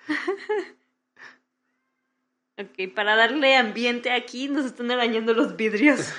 [2.58, 6.14] ok, para darle ambiente aquí nos están arañando los vidrios.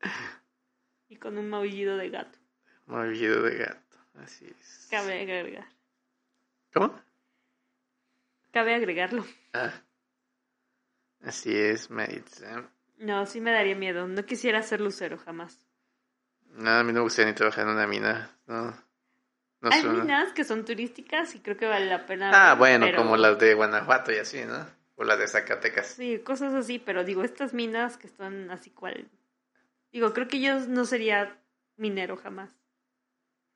[1.08, 2.38] y con un maullido de gato.
[2.86, 4.88] Maullido de gato, así es.
[4.90, 5.66] Cabe agregar.
[6.72, 7.00] ¿Cómo?
[8.52, 9.26] Cabe agregarlo.
[9.52, 9.72] Ah.
[11.22, 12.70] Así es, Maritza.
[12.98, 14.06] No, sí me daría miedo.
[14.06, 15.60] No quisiera ser lucero jamás.
[16.52, 18.74] No, a mí no me gustaría ni trabajar en una mina, no.
[19.62, 22.30] Hay minas que son turísticas y creo que vale la pena.
[22.32, 24.66] Ah, bueno, como las de Guanajuato y así, ¿no?
[24.96, 25.86] O las de Zacatecas.
[25.86, 29.08] Sí, cosas así, pero digo, estas minas que están así cual.
[29.92, 31.38] Digo, creo que yo no sería
[31.76, 32.54] minero jamás.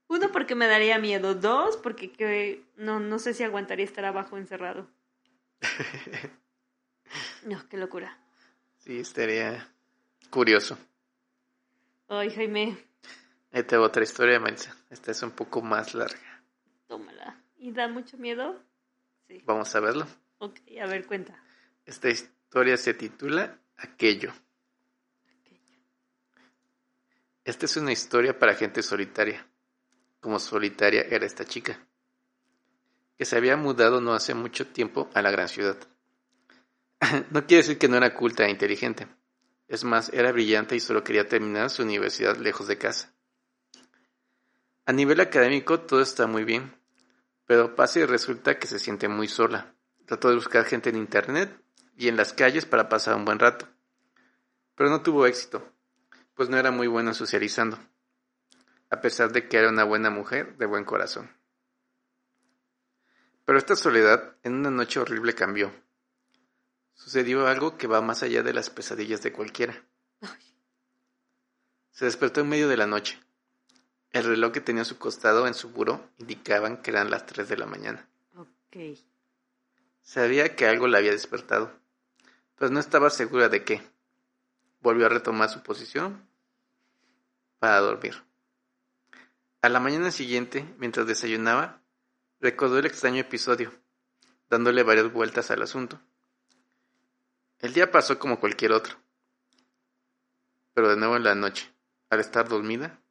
[0.08, 1.34] Uno, porque me daría miedo.
[1.34, 4.88] Dos, porque que, no, no sé si aguantaría estar abajo encerrado.
[7.46, 8.18] no, qué locura.
[8.78, 9.68] Sí, estaría
[10.30, 10.76] curioso.
[12.08, 12.76] Ay, Jaime.
[13.52, 14.74] Ahí tengo otra historia, Melissa.
[14.90, 16.42] Esta es un poco más larga.
[16.86, 17.40] Tómala.
[17.58, 18.60] ¿Y da mucho miedo?
[19.28, 19.42] Sí.
[19.44, 20.06] Vamos a verlo.
[20.38, 21.42] Ok, a ver, cuenta.
[21.84, 24.32] Esta historia se titula Aquello.
[25.26, 25.78] Aquello.
[27.44, 29.46] Esta es una historia para gente solitaria
[30.22, 31.84] como solitaria era esta chica,
[33.18, 35.76] que se había mudado no hace mucho tiempo a la gran ciudad.
[37.30, 39.08] no quiere decir que no era culta e inteligente,
[39.66, 43.12] es más, era brillante y solo quería terminar su universidad lejos de casa.
[44.86, 46.76] A nivel académico todo está muy bien,
[47.46, 49.74] pero pasa y resulta que se siente muy sola.
[50.06, 51.62] Trató de buscar gente en internet
[51.96, 53.68] y en las calles para pasar un buen rato,
[54.74, 55.72] pero no tuvo éxito,
[56.34, 57.78] pues no era muy buena socializando
[58.92, 61.34] a pesar de que era una buena mujer de buen corazón.
[63.46, 65.72] Pero esta soledad en una noche horrible cambió.
[66.92, 69.82] Sucedió algo que va más allá de las pesadillas de cualquiera.
[71.90, 73.18] Se despertó en medio de la noche.
[74.12, 77.48] El reloj que tenía a su costado en su buró indicaban que eran las tres
[77.48, 78.06] de la mañana.
[78.36, 78.98] Ok.
[80.02, 81.72] Sabía que algo la había despertado,
[82.56, 83.82] pero no estaba segura de qué.
[84.80, 86.28] Volvió a retomar su posición
[87.58, 88.22] para dormir.
[89.62, 91.80] A la mañana siguiente, mientras desayunaba,
[92.40, 93.72] recordó el extraño episodio,
[94.50, 96.00] dándole varias vueltas al asunto.
[97.60, 98.96] El día pasó como cualquier otro,
[100.74, 101.72] pero de nuevo en la noche,
[102.10, 103.01] al estar dormida,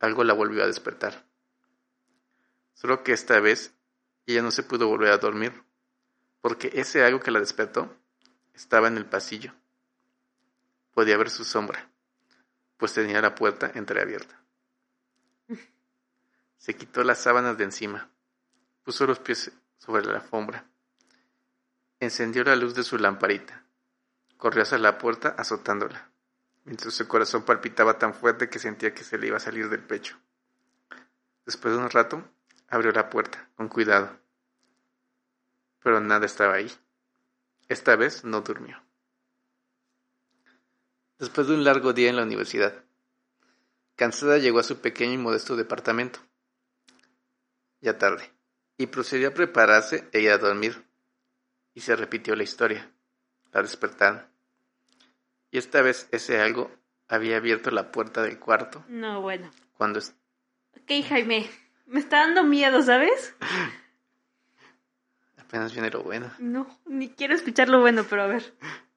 [0.00, 1.26] algo la volvió a despertar.
[2.74, 3.74] Solo que esta vez
[4.26, 5.64] ella no se pudo volver a dormir,
[6.40, 7.96] porque ese algo que la despertó
[8.54, 9.54] estaba en el pasillo.
[10.92, 11.90] Podía ver su sombra,
[12.76, 14.42] pues tenía la puerta entreabierta.
[16.56, 18.10] Se quitó las sábanas de encima,
[18.82, 20.68] puso los pies sobre la alfombra,
[22.00, 23.64] encendió la luz de su lamparita,
[24.36, 26.10] corrió hacia la puerta azotándola,
[26.68, 29.82] mientras su corazón palpitaba tan fuerte que sentía que se le iba a salir del
[29.82, 30.18] pecho.
[31.46, 32.22] Después de un rato,
[32.68, 34.20] abrió la puerta, con cuidado.
[35.82, 36.70] Pero nada estaba ahí.
[37.68, 38.82] Esta vez no durmió.
[41.18, 42.84] Después de un largo día en la universidad,
[43.96, 46.20] cansada llegó a su pequeño y modesto departamento
[47.80, 48.30] ya tarde,
[48.76, 50.84] y procedió a prepararse e ir a dormir.
[51.74, 52.92] Y se repitió la historia.
[53.52, 54.26] La despertaron.
[55.50, 56.70] Y esta vez ese algo
[57.08, 58.84] había abierto la puerta del cuarto.
[58.88, 59.50] No, bueno.
[59.76, 60.00] Cuando...
[60.00, 61.48] Ok, Jaime,
[61.86, 63.34] me está dando miedo, ¿sabes?
[65.38, 66.30] Apenas viene lo bueno.
[66.38, 68.54] No, ni quiero escuchar lo bueno, pero a ver.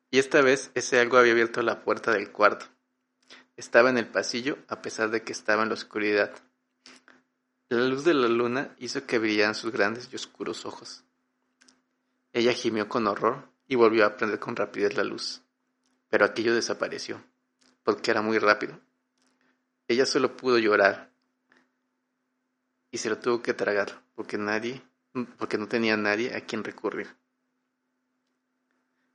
[0.10, 2.66] Y esta vez ese algo había abierto la puerta del cuarto.
[3.56, 6.34] Estaba en el pasillo a pesar de que estaba en la oscuridad.
[7.70, 11.06] La luz de la luna hizo que brillaran sus grandes y oscuros ojos.
[12.34, 15.42] Ella gimió con horror y volvió a prender con rapidez la luz.
[16.12, 17.24] Pero aquello desapareció,
[17.84, 18.80] porque era muy rápido.
[19.88, 21.12] Ella solo pudo llorar
[22.92, 24.84] y se lo tuvo que tragar, porque nadie,
[25.40, 27.08] porque no tenía nadie a quien recurrir.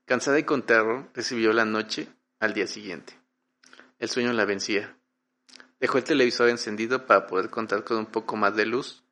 [0.07, 2.09] Cansada y con terror, recibió la noche
[2.41, 3.17] al día siguiente.
[4.01, 4.97] El sueño la vencía,
[5.79, 9.05] Dejó el televisor encendido para poder contar con un poco más de luz.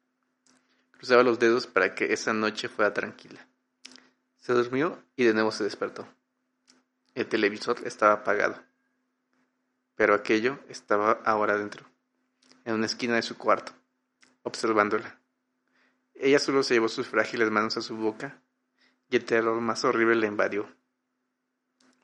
[0.92, 3.46] Cruzaba los dedos para que esa noche fuera tranquila.
[4.38, 6.08] Se durmió y de nuevo se despertó.
[7.14, 8.62] El televisor estaba apagado.
[9.94, 11.86] Pero aquello estaba ahora dentro,
[12.64, 13.72] en una esquina de su cuarto,
[14.42, 15.20] observándola.
[16.14, 18.40] Ella solo se llevó sus frágiles manos a su boca
[19.08, 20.68] y el terror más horrible le invadió.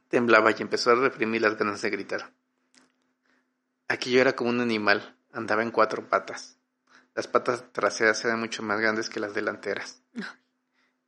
[0.09, 2.33] Temblaba y empezó a reprimir las ganas de gritar.
[3.89, 6.57] Aquello era como un animal, andaba en cuatro patas.
[7.15, 10.03] Las patas traseras eran mucho más grandes que las delanteras.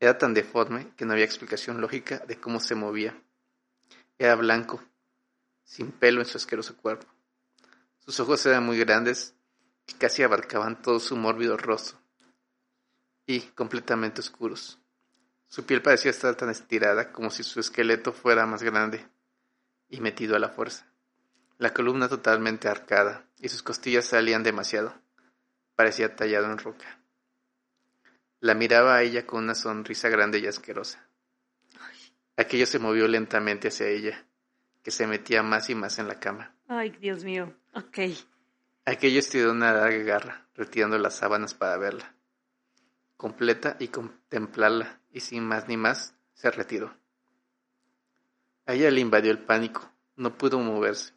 [0.00, 3.22] Era tan deforme que no había explicación lógica de cómo se movía.
[4.22, 4.80] Era blanco,
[5.64, 7.08] sin pelo en su asqueroso cuerpo.
[7.98, 9.34] Sus ojos eran muy grandes
[9.88, 11.98] y casi abarcaban todo su mórbido rostro,
[13.26, 14.78] y completamente oscuros.
[15.48, 19.04] Su piel parecía estar tan estirada como si su esqueleto fuera más grande
[19.88, 20.86] y metido a la fuerza
[21.58, 24.94] la columna totalmente arcada, y sus costillas salían demasiado.
[25.74, 27.00] Parecía tallado en roca.
[28.38, 31.08] La miraba a ella con una sonrisa grande y asquerosa.
[32.36, 34.26] Aquello se movió lentamente hacia ella,
[34.82, 36.54] que se metía más y más en la cama.
[36.68, 37.54] Ay, Dios mío.
[37.74, 37.98] Ok.
[38.84, 42.14] Aquello estiró una larga garra, retirando las sábanas para verla.
[43.16, 46.96] Completa y contemplarla, y sin más ni más, se retiró.
[48.66, 51.12] A ella le invadió el pánico, no pudo moverse.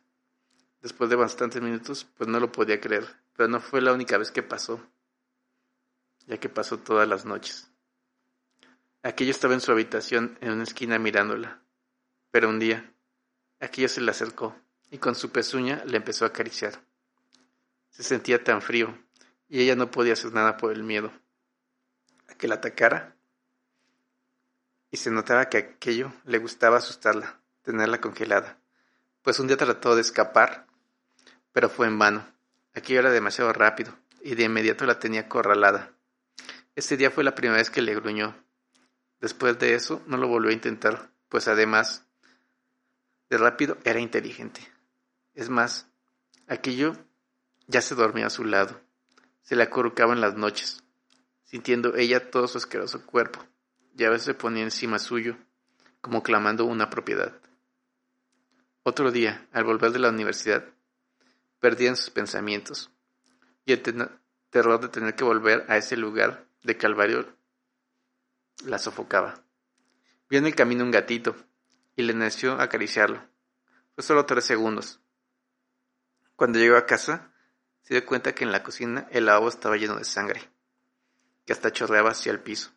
[0.82, 3.06] Después de bastantes minutos, pues no lo podía creer,
[3.36, 4.80] pero no fue la única vez que pasó,
[6.28, 7.72] ya que pasó todas las noches.
[9.06, 11.62] Aquello estaba en su habitación, en una esquina mirándola.
[12.32, 12.92] Pero un día,
[13.60, 14.56] aquello se le acercó
[14.90, 16.84] y con su pezuña le empezó a acariciar.
[17.92, 18.98] Se sentía tan frío
[19.48, 21.12] y ella no podía hacer nada por el miedo
[22.28, 23.16] a que la atacara.
[24.90, 28.58] Y se notaba que aquello le gustaba asustarla, tenerla congelada.
[29.22, 30.66] Pues un día trató de escapar,
[31.52, 32.28] pero fue en vano.
[32.74, 35.94] Aquello era demasiado rápido y de inmediato la tenía acorralada.
[36.76, 38.44] Ese día fue la primera vez que le gruñó.
[39.26, 42.06] Después de eso no lo volvió a intentar, pues además
[43.28, 44.62] de rápido era inteligente.
[45.34, 45.88] Es más,
[46.46, 46.96] aquello
[47.66, 48.80] ya se dormía a su lado.
[49.42, 50.84] Se le acurrucaba en las noches,
[51.44, 53.44] sintiendo ella todo su asqueroso cuerpo,
[53.98, 55.36] y a veces se ponía encima suyo,
[56.02, 57.34] como clamando una propiedad.
[58.84, 60.66] Otro día, al volver de la universidad,
[61.60, 62.92] perdía sus pensamientos,
[63.66, 63.82] y el
[64.52, 67.35] terror de tener que volver a ese lugar de calvario
[68.64, 69.44] la sofocaba.
[70.30, 71.36] Vio en el camino un gatito,
[71.96, 73.22] y le nació acariciarlo.
[73.96, 75.00] Fue solo tres segundos.
[76.36, 77.32] Cuando llegó a casa,
[77.82, 80.42] se dio cuenta que en la cocina el lavabo estaba lleno de sangre,
[81.46, 82.72] que hasta chorreaba hacia el piso.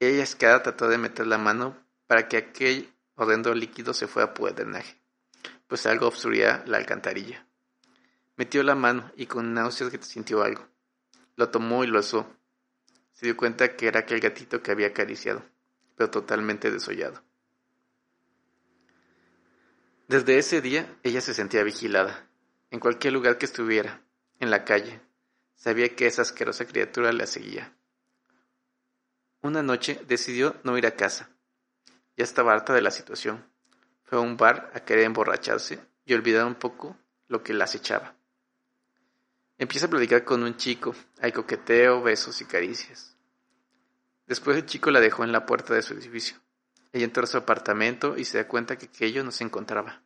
[0.00, 4.48] Ella escada trató de meter la mano para que aquel horrendo líquido se fuera por
[4.48, 5.00] el drenaje,
[5.68, 7.46] pues algo obstruía la alcantarilla.
[8.36, 10.66] Metió la mano y con náuseas sintió algo.
[11.36, 12.34] Lo tomó y lo asó.
[13.20, 15.44] Se dio cuenta que era aquel gatito que había acariciado,
[15.94, 17.22] pero totalmente desollado.
[20.08, 22.26] Desde ese día ella se sentía vigilada
[22.70, 24.00] en cualquier lugar que estuviera,
[24.38, 25.02] en la calle.
[25.54, 27.76] Sabía que esa asquerosa criatura la seguía.
[29.42, 31.28] Una noche decidió no ir a casa.
[32.16, 33.44] Ya estaba harta de la situación.
[34.02, 36.96] Fue a un bar a querer emborracharse y olvidar un poco
[37.28, 38.16] lo que la acechaba.
[39.60, 40.92] Empieza a platicar con un chico.
[41.20, 43.16] Hay coqueteo, besos y caricias.
[44.26, 46.36] Después el chico la dejó en la puerta de su edificio.
[46.92, 50.02] Ella entró a su apartamento y se da cuenta que aquello no se encontraba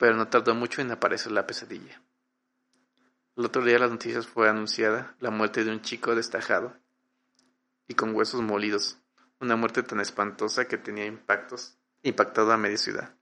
[0.00, 2.02] pero no tardó mucho en aparecer la pesadilla.
[3.36, 6.74] El otro día las noticias fue anunciada la muerte de un chico destajado
[7.86, 8.96] y con huesos molidos,
[9.40, 13.14] una muerte tan espantosa que tenía impactos, impactado a media ciudad.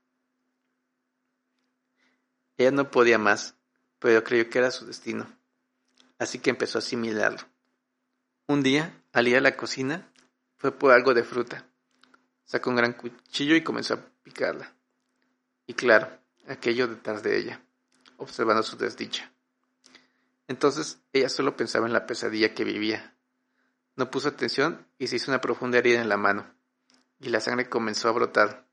[2.55, 3.57] Ella no podía más,
[3.99, 5.31] pero creyó que era su destino,
[6.17, 7.39] así que empezó a asimilarlo.
[8.47, 10.11] Un día, al ir a la cocina,
[10.57, 11.65] fue por algo de fruta.
[12.45, 14.73] Sacó un gran cuchillo y comenzó a picarla.
[15.67, 16.09] Y claro,
[16.47, 17.61] aquello detrás de ella,
[18.17, 19.31] observando su desdicha.
[20.47, 23.15] Entonces ella solo pensaba en la pesadilla que vivía.
[23.95, 26.51] No puso atención y se hizo una profunda herida en la mano,
[27.19, 28.65] y la sangre comenzó a brotar.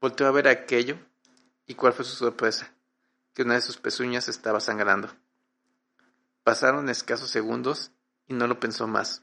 [0.00, 0.98] Volteó a ver aquello,
[1.66, 2.74] y cuál fue su sorpresa,
[3.34, 5.10] que una de sus pezuñas estaba sangrando.
[6.44, 7.90] Pasaron escasos segundos
[8.26, 9.22] y no lo pensó más.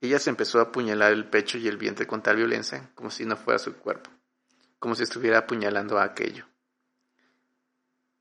[0.00, 3.24] Ella se empezó a apuñalar el pecho y el vientre con tal violencia como si
[3.24, 4.10] no fuera su cuerpo,
[4.78, 6.46] como si estuviera apuñalando a aquello.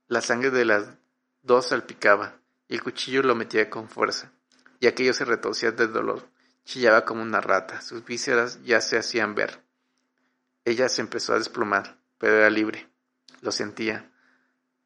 [0.08, 0.88] La sangre de las
[1.42, 4.32] dos salpicaba, y el cuchillo lo metía con fuerza,
[4.80, 6.28] y aquello se retorcía de dolor.
[6.66, 9.64] Chillaba como una rata, sus vísceras ya se hacían ver.
[10.66, 12.90] Ella se empezó a desplomar, pero era libre.
[13.42, 14.12] Lo sentía,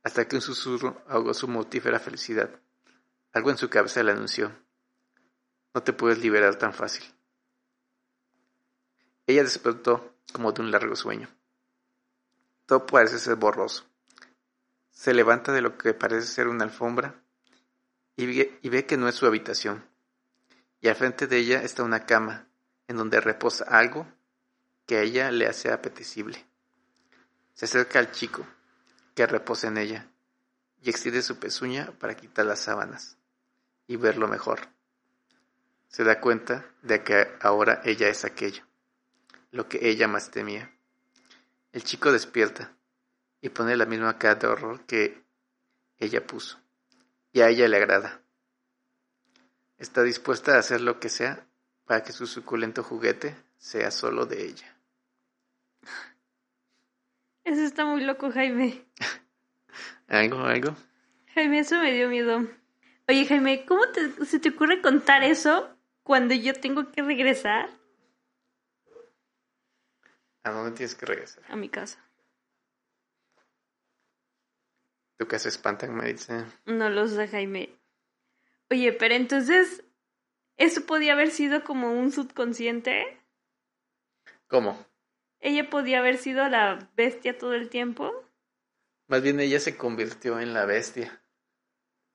[0.03, 2.49] hasta que un susurro ahogó su mortífera felicidad.
[3.33, 4.51] Algo en su cabeza le anunció.
[5.73, 7.03] No te puedes liberar tan fácil.
[9.27, 11.29] Ella despertó como de un largo sueño.
[12.65, 13.85] Todo parece ser borroso.
[14.91, 17.21] Se levanta de lo que parece ser una alfombra
[18.15, 19.83] y ve, que no es su habitación.
[20.79, 22.47] Y al frente de ella está una cama
[22.87, 24.07] en donde reposa algo
[24.85, 26.45] que a ella le hace apetecible.
[27.53, 28.45] Se acerca al chico
[29.27, 30.07] reposa en ella
[30.81, 33.17] y extiende su pezuña para quitar las sábanas
[33.87, 34.69] y verlo mejor.
[35.87, 38.63] Se da cuenta de que ahora ella es aquello,
[39.51, 40.71] lo que ella más temía.
[41.71, 42.73] El chico despierta
[43.41, 45.23] y pone la misma cara de horror que
[45.97, 46.59] ella puso.
[47.33, 48.21] Y a ella le agrada.
[49.77, 51.45] Está dispuesta a hacer lo que sea
[51.85, 54.77] para que su suculento juguete sea solo de ella.
[57.43, 58.85] Eso está muy loco, Jaime.
[60.07, 60.75] ¿Algo, algo?
[61.33, 62.47] Jaime, eso me dio miedo.
[63.07, 63.81] Oye, Jaime, ¿cómo
[64.25, 67.69] se te ocurre contar eso cuando yo tengo que regresar?
[70.43, 71.43] ¿A dónde tienes que regresar?
[71.49, 71.99] A mi casa.
[75.17, 76.47] ¿Tú qué se espantan, Maritza?
[76.65, 77.69] No los sé, Jaime.
[78.71, 79.83] Oye, pero entonces,
[80.57, 83.19] ¿eso podía haber sido como un subconsciente?
[84.47, 84.90] ¿Cómo?
[85.41, 88.11] ¿Ella podía haber sido la bestia todo el tiempo?
[89.07, 91.21] Más bien ella se convirtió en la bestia.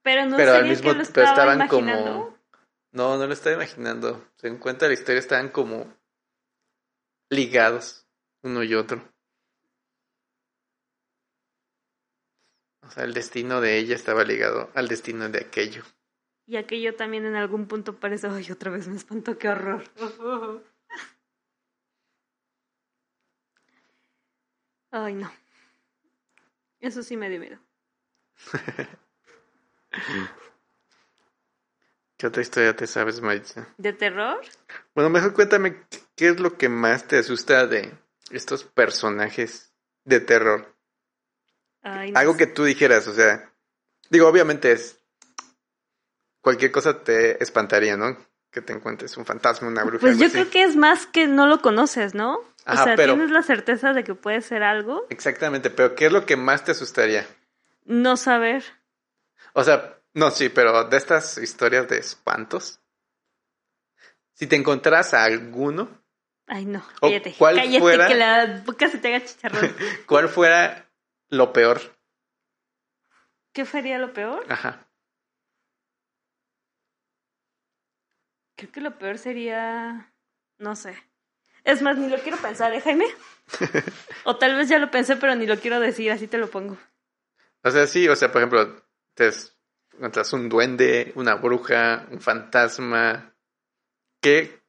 [0.03, 2.05] Pero no pero sería que lo estaba estaban imaginando?
[2.05, 2.37] como
[2.93, 4.27] no, no lo estaba imaginando.
[4.37, 5.93] Se encuentra la historia, estaban como
[7.29, 8.07] ligados
[8.43, 9.03] uno y otro.
[12.83, 15.83] O sea, el destino de ella estaba ligado al destino de aquello.
[16.47, 19.83] Y aquello también en algún punto parece, ay, otra vez me espantó, qué horror.
[25.05, 25.33] ay, no.
[26.81, 27.59] Eso sí me dio miedo.
[32.17, 33.69] ¿Qué otra historia te sabes, Maritza?
[33.77, 34.41] ¿De terror?
[34.95, 35.85] Bueno, mejor cuéntame
[36.15, 37.93] qué es lo que más te asusta de
[38.31, 39.75] estos personajes
[40.05, 40.75] de terror.
[41.83, 43.53] Algo que tú dijeras, o sea,
[44.11, 44.99] digo, obviamente es
[46.41, 48.17] cualquier cosa te espantaría, ¿no?
[48.57, 50.01] Que te encuentres un fantasma, una bruja.
[50.01, 52.39] Pues yo creo que es más que no lo conoces, ¿no?
[52.67, 55.07] o sea, tienes la certeza de que puede ser algo.
[55.11, 57.27] Exactamente, pero ¿qué es lo que más te asustaría?
[57.85, 58.65] No saber.
[59.53, 62.81] O sea, no, sí, pero de estas historias de espantos,
[64.33, 65.91] si te encontrás a alguno.
[66.47, 67.35] Ay, no, cállate.
[67.37, 69.77] ¿cuál cállate fuera, que la boca se te haga chicharrón.
[70.07, 70.91] ¿Cuál fuera
[71.29, 71.83] lo peor?
[73.53, 74.47] ¿Qué sería lo peor?
[74.49, 74.86] Ajá.
[78.57, 80.13] Creo que lo peor sería.
[80.59, 80.97] No sé.
[81.65, 83.07] Es más, ni lo quiero pensar, ¿eh, Jaime?
[84.25, 86.79] o tal vez ya lo pensé, pero ni lo quiero decir, así te lo pongo.
[87.63, 88.83] O sea, sí, o sea, por ejemplo,
[89.15, 89.31] te
[89.93, 93.35] encuentras un duende, una bruja, un fantasma,
[94.21, 94.63] ¿qué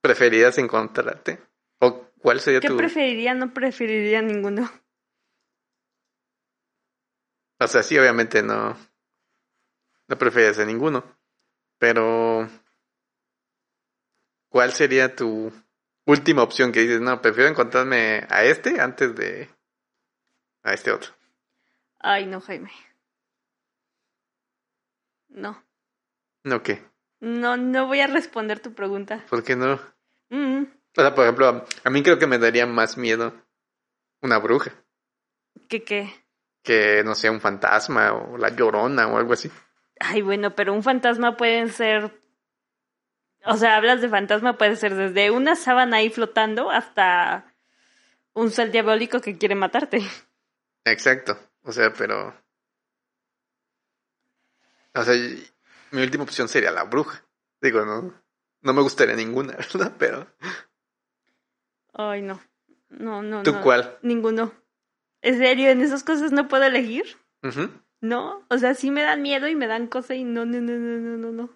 [0.00, 1.38] preferirías encontrarte?
[1.78, 2.68] ¿O cuál sería tu...?
[2.68, 3.34] ¿Qué preferiría?
[3.34, 4.70] No preferiría ninguno.
[7.60, 8.76] O sea, sí, obviamente no...
[10.08, 11.04] No preferirías a ninguno.
[11.78, 12.48] Pero...
[14.54, 15.52] ¿Cuál sería tu
[16.06, 19.50] última opción que dices, no, prefiero encontrarme a este antes de
[20.62, 21.12] a este otro?
[21.98, 22.70] Ay, no, Jaime.
[25.26, 25.60] No.
[26.44, 26.84] ¿No qué?
[27.18, 29.24] No, no voy a responder tu pregunta.
[29.28, 29.80] ¿Por qué no?
[30.30, 30.62] Mm.
[30.96, 33.34] O sea, por ejemplo, a mí creo que me daría más miedo
[34.22, 34.70] una bruja.
[35.68, 36.14] ¿Qué qué?
[36.62, 39.50] Que no sea un fantasma o la llorona o algo así.
[39.98, 42.22] Ay, bueno, pero un fantasma pueden ser.
[43.46, 47.52] O sea, hablas de fantasma, puede ser desde una sábana ahí flotando hasta
[48.32, 50.02] un ser diabólico que quiere matarte.
[50.84, 51.38] Exacto.
[51.62, 52.34] O sea, pero
[54.94, 55.14] o sea,
[55.90, 57.24] mi última opción sería la bruja.
[57.60, 58.14] Digo, no,
[58.62, 59.92] no me gustaría ninguna, ¿verdad?
[59.98, 60.26] Pero.
[61.92, 62.40] Ay, no.
[62.88, 63.42] No, no.
[63.42, 63.98] ¿Tú cuál?
[64.02, 64.52] Ninguno.
[65.20, 65.70] ¿En serio?
[65.70, 67.04] ¿En esas cosas no puedo elegir?
[68.00, 68.44] No.
[68.48, 70.98] O sea, sí me dan miedo y me dan cosas y no, no, no, no,
[71.00, 71.50] no, no, no.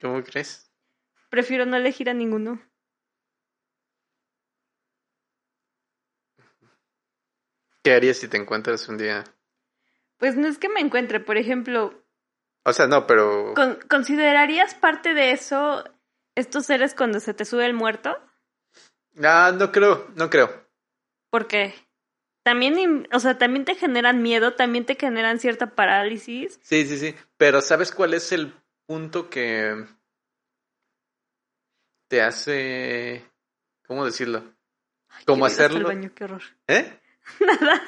[0.00, 0.69] ¿Cómo crees?
[1.30, 2.60] Prefiero no elegir a ninguno.
[7.82, 9.24] ¿Qué harías si te encuentras un día?
[10.18, 12.04] Pues no es que me encuentre, por ejemplo,
[12.64, 13.54] o sea, no, pero...
[13.88, 15.84] ¿Considerarías parte de eso
[16.34, 18.16] estos seres cuando se te sube el muerto?
[19.22, 20.50] Ah, no creo, no creo.
[21.30, 21.74] ¿Por qué?
[22.42, 26.58] También, o sea, también te generan miedo, también te generan cierta parálisis.
[26.62, 27.14] Sí, sí, sí.
[27.36, 28.54] Pero ¿sabes cuál es el
[28.86, 29.86] punto que
[32.10, 33.24] te hace...
[33.86, 34.42] ¿Cómo decirlo?
[35.26, 35.86] Como hacerlo...
[35.86, 36.42] Baño, qué horror.
[36.66, 37.00] ¿Eh?
[37.40, 37.82] Nada.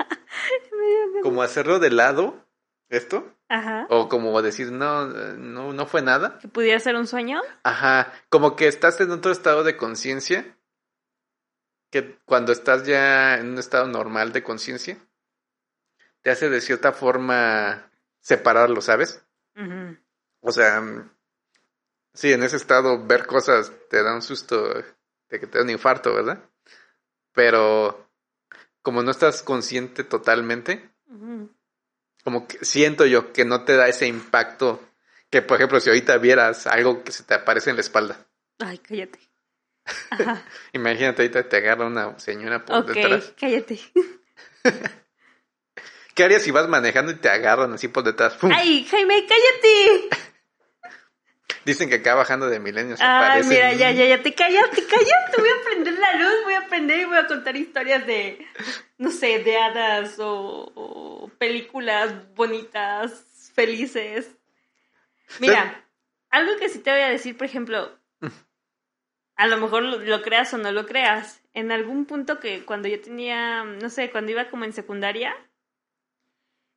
[1.22, 2.46] Como hacerlo de lado,
[2.88, 3.36] esto.
[3.48, 3.86] Ajá.
[3.90, 6.38] O como decir, no, no, no fue nada.
[6.38, 7.40] ¿Que pudiera ser un sueño?
[7.64, 10.56] Ajá, como que estás en otro estado de conciencia,
[11.90, 14.98] que cuando estás ya en un estado normal de conciencia,
[16.22, 19.24] te hace de cierta forma separarlo, ¿sabes?
[20.40, 20.80] O sea,
[22.14, 24.72] sí, en ese estado ver cosas te da un susto
[25.28, 26.42] de que te da un infarto, ¿verdad?
[27.32, 28.08] Pero
[28.82, 30.90] como no estás consciente totalmente,
[32.24, 34.80] como que siento yo que no te da ese impacto
[35.30, 38.26] que, por ejemplo, si ahorita vieras algo que se te aparece en la espalda.
[38.58, 39.18] Ay, cállate.
[40.72, 43.32] Imagínate, ahorita te agarra una señora por okay, detrás.
[43.38, 43.80] cállate.
[46.14, 48.36] ¿Qué harías si vas manejando y te agarran así por detrás?
[48.42, 50.10] ¡Ay, Jaime, cállate!
[51.64, 55.30] Dicen que acá bajando de milenios Ay, mira, ya, ya, ya, te callas, te callas,
[55.30, 58.44] te voy a prender la luz, voy a prender y voy a contar historias de,
[58.98, 64.30] no sé, de hadas o, películas bonitas, felices.
[65.38, 65.84] Mira,
[66.30, 67.96] algo que sí te voy a decir, por ejemplo,
[69.36, 73.00] a lo mejor lo, creas o no lo creas, en algún punto que cuando yo
[73.00, 75.34] tenía, no sé, cuando iba como en secundaria,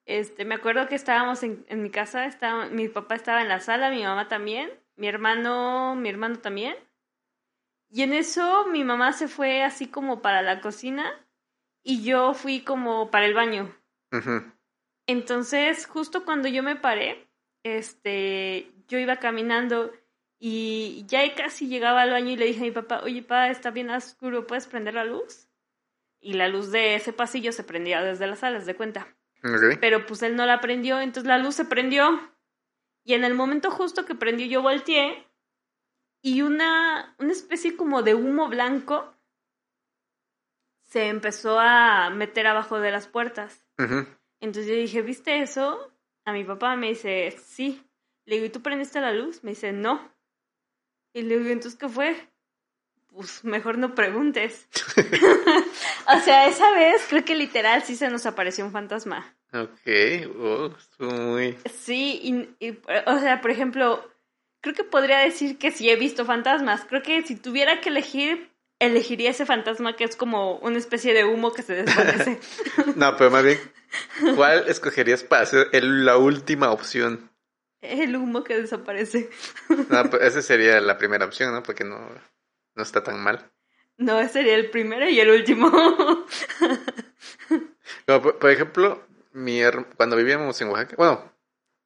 [0.06, 3.90] Este, me acuerdo que estábamos en, mi casa, estaba, mi papá estaba en la sala,
[3.90, 6.76] mi mamá también, mi hermano, mi hermano también.
[7.90, 11.12] Y en eso mi mamá se fue así como para la cocina
[11.84, 13.76] y yo fui como para el baño.
[15.08, 17.28] Entonces, justo cuando yo me paré,
[17.64, 19.92] este, yo iba caminando
[20.40, 23.72] y ya casi llegaba al baño y le dije a mi papá, oye, papá, está
[23.72, 25.50] bien oscuro, ¿puedes prender la luz?
[26.20, 29.16] Y la luz de ese pasillo se prendía desde las salas, de cuenta.
[29.80, 32.20] Pero pues él no la prendió, entonces la luz se prendió.
[33.04, 35.28] Y en el momento justo que prendió, yo volteé
[36.26, 39.16] y una, una especie como de humo blanco
[40.82, 43.64] se empezó a meter abajo de las puertas.
[44.40, 45.94] Entonces yo dije, ¿viste eso?
[46.26, 47.86] A mi papá me dice, sí.
[48.26, 49.44] Le digo, ¿y tú prendiste la luz?
[49.44, 50.12] Me dice, no.
[51.14, 52.30] Y le digo, ¿entonces qué fue?
[53.08, 54.68] Pues mejor no preguntes.
[56.08, 59.35] o sea, esa vez creo que literal sí se nos apareció un fantasma.
[59.56, 61.58] Ok, oh, muy...
[61.74, 64.04] Sí, y, o sea, por ejemplo,
[64.62, 66.86] creo que podría decir que sí he visto fantasmas.
[66.86, 68.50] Creo que si tuviera que elegir,
[68.80, 72.40] elegiría ese fantasma que es como una especie de humo que se desvanece.
[72.96, 73.60] no, pero más bien,
[74.36, 77.30] ¿cuál escogerías para ser la última opción?
[77.82, 79.30] El humo que desaparece.
[79.90, 81.64] no, pues esa sería la primera opción, ¿no?
[81.64, 82.10] Porque no,
[82.76, 83.52] no está tan mal.
[83.98, 85.72] No, ese sería el primero y el último.
[88.06, 89.02] por, ejemplo,
[89.36, 89.62] mi
[89.96, 91.32] cuando vivíamos en Oaxaca, bueno,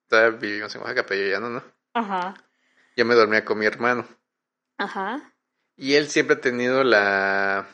[0.07, 1.63] todavía vivimos en Oaxaca, pero yo ya no, ¿no?
[1.93, 2.35] Ajá.
[2.95, 4.07] Yo me dormía con mi hermano.
[4.77, 5.33] Ajá.
[5.75, 7.67] Y él siempre ha tenido la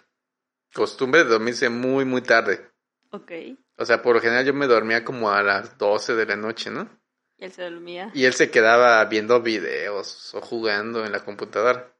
[0.73, 2.69] costumbre de dormirse muy, muy tarde.
[3.11, 3.32] Ok.
[3.78, 6.69] O sea, por lo general yo me dormía como a las 12 de la noche,
[6.69, 6.89] ¿no?
[7.38, 8.11] Y él se dormía.
[8.13, 11.91] Y él se quedaba viendo videos o jugando en la computadora.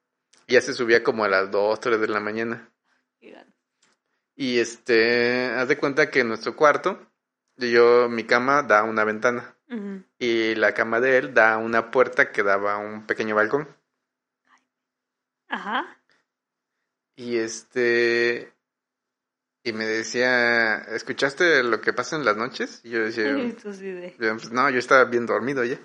[0.47, 2.71] Y ya se subía como a las 2, 3 de la mañana.
[4.38, 6.99] Y este, haz de cuenta que en nuestro cuarto
[7.58, 9.51] yo, mi cama da una ventana.
[10.20, 13.68] Y la cama de él da una puerta que daba a un pequeño balcón.
[15.47, 15.99] Ajá.
[17.16, 18.53] Y este.
[19.64, 22.82] Y me decía, ¿escuchaste lo que pasa en las noches?
[22.84, 25.80] Y yo decía, pues, no, yo estaba bien dormido ya.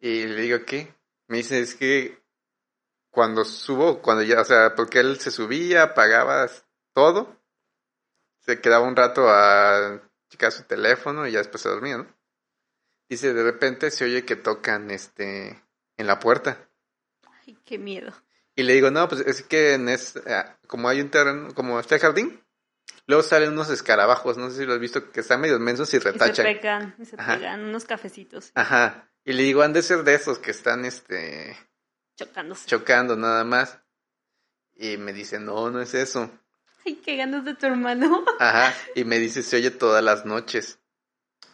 [0.00, 0.92] Y le digo, ¿qué?
[1.28, 2.20] Me dice, es que
[3.10, 6.48] cuando subo, cuando ya, o sea, porque él se subía, apagaba
[6.92, 7.36] todo,
[8.40, 12.06] se quedaba un rato a checar su teléfono y ya después se dormía, ¿no?
[13.08, 15.62] Dice, de repente se oye que tocan este
[15.96, 16.68] en la puerta.
[17.46, 18.12] Ay, qué miedo.
[18.54, 21.78] Y le digo, no, pues es que en es, eh, como hay un terreno, como
[21.78, 22.42] este jardín,
[23.06, 25.98] luego salen unos escarabajos, no sé si lo has visto, que están medio mensos y
[25.98, 26.46] retachan.
[26.46, 28.50] Y se pegan, y se pegan, unos cafecitos.
[28.54, 29.10] Ajá.
[29.24, 31.56] Y le digo, han de ser de esos que están, este...
[32.16, 32.66] Chocándose.
[32.66, 33.78] Chocando nada más.
[34.74, 36.30] Y me dice, no, no es eso.
[36.84, 38.24] Ay, qué ganas de tu hermano.
[38.38, 40.78] Ajá, y me dice, se oye todas las noches.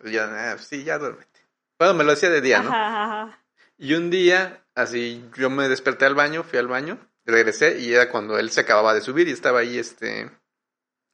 [0.04, 1.40] Y yo, ah, sí, ya duérmete.
[1.78, 2.70] Bueno, me lo hacía de día, ¿no?
[2.72, 3.42] Ajá,
[3.78, 8.10] Y un día, así, yo me desperté al baño, fui al baño, regresé y era
[8.10, 10.30] cuando él se acababa de subir y estaba ahí, este,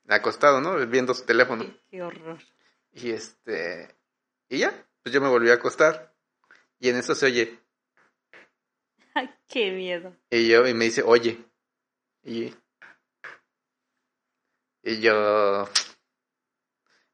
[0.09, 0.75] acostado, ¿no?
[0.87, 1.65] Viendo su teléfono.
[1.91, 2.39] Qué, horror.
[2.93, 3.95] Y este,
[4.49, 6.13] y ya, pues yo me volví a acostar.
[6.79, 7.59] Y en eso se oye.
[9.15, 10.15] Ay, qué miedo.
[10.31, 11.39] Y yo, y me dice, oye.
[12.23, 12.55] Y
[14.83, 15.69] y yo...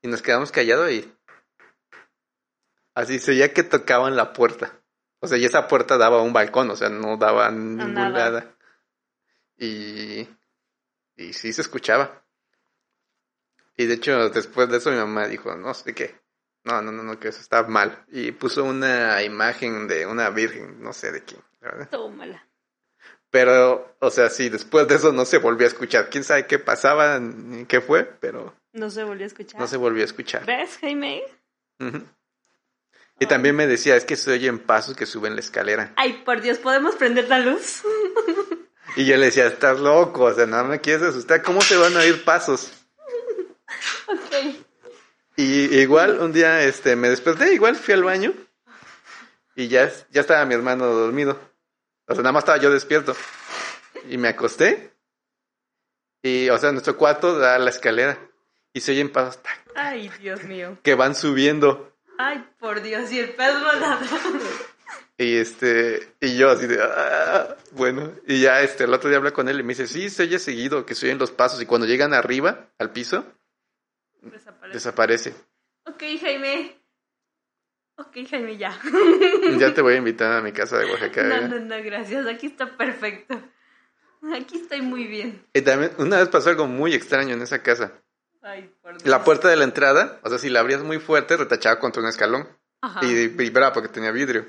[0.03, 1.12] Y nos quedamos callados y...
[2.95, 4.81] Así se veía que tocaban la puerta.
[5.21, 8.57] O sea, y esa puerta daba a un balcón, o sea, no daba ninguna nada.
[9.57, 10.29] Y...
[11.17, 12.25] Y sí se escuchaba.
[13.77, 16.21] Y de hecho, después de eso mi mamá dijo, no sé qué.
[16.64, 18.05] No, no, no, no, que eso está mal.
[18.09, 21.89] Y puso una imagen de una virgen, no sé de quién, ¿verdad?
[21.91, 22.47] Tómala.
[23.37, 26.09] Pero, o sea, sí, después de eso no se volvió a escuchar.
[26.09, 28.57] Quién sabe qué pasaba, ni qué fue, pero.
[28.72, 29.61] No se volvió a escuchar.
[29.61, 30.47] No se volvió a escuchar.
[30.47, 31.22] ¿Ves, Jaime?
[33.20, 35.93] Y también me decía, es que se oyen pasos que suben la escalera.
[35.97, 37.82] Ay, por Dios, ¿podemos prender la luz?
[38.97, 41.95] y yo le decía, estás loco, o sea, no me quieres asustar, ¿cómo se van
[41.95, 42.72] a oír pasos?
[44.07, 44.57] ok.
[45.37, 48.32] Y igual un día este me desperté, igual fui al baño
[49.55, 51.39] y ya, ya estaba mi hermano dormido.
[52.07, 53.14] O sea, nada más estaba yo despierto.
[54.09, 54.92] Y me acosté.
[56.22, 58.18] Y, o sea, nuestro cuarto da la escalera.
[58.72, 59.40] Y se oyen pasos.
[59.74, 60.78] Ay, Dios mío.
[60.82, 61.92] Que van subiendo.
[62.18, 63.11] Ay, por Dios.
[63.12, 63.98] Y el volador.
[65.18, 69.32] Y este, y yo así de, ah, bueno, y ya este, el otro día hablé
[69.32, 71.64] con él y me dice, sí, se oye seguido, que se oyen los pasos y
[71.64, 73.24] cuando llegan arriba, al piso,
[74.20, 74.74] desaparece.
[74.74, 75.34] desaparece.
[75.86, 76.78] Ok, Jaime,
[77.99, 78.78] Ok, Jaime, ya.
[79.59, 81.22] ya te voy a invitar a mi casa de Oaxaca.
[81.22, 81.49] No, ¿eh?
[81.49, 82.26] no, no, gracias.
[82.26, 83.40] Aquí está perfecto.
[84.34, 85.47] Aquí estoy muy bien.
[85.55, 87.92] Y también, una vez pasó algo muy extraño en esa casa.
[89.05, 92.09] La puerta de la entrada, o sea, si la abrías muy fuerte, retachaba contra un
[92.09, 92.47] escalón.
[92.80, 93.05] Ajá.
[93.05, 94.47] Y vibraba porque tenía vidrio.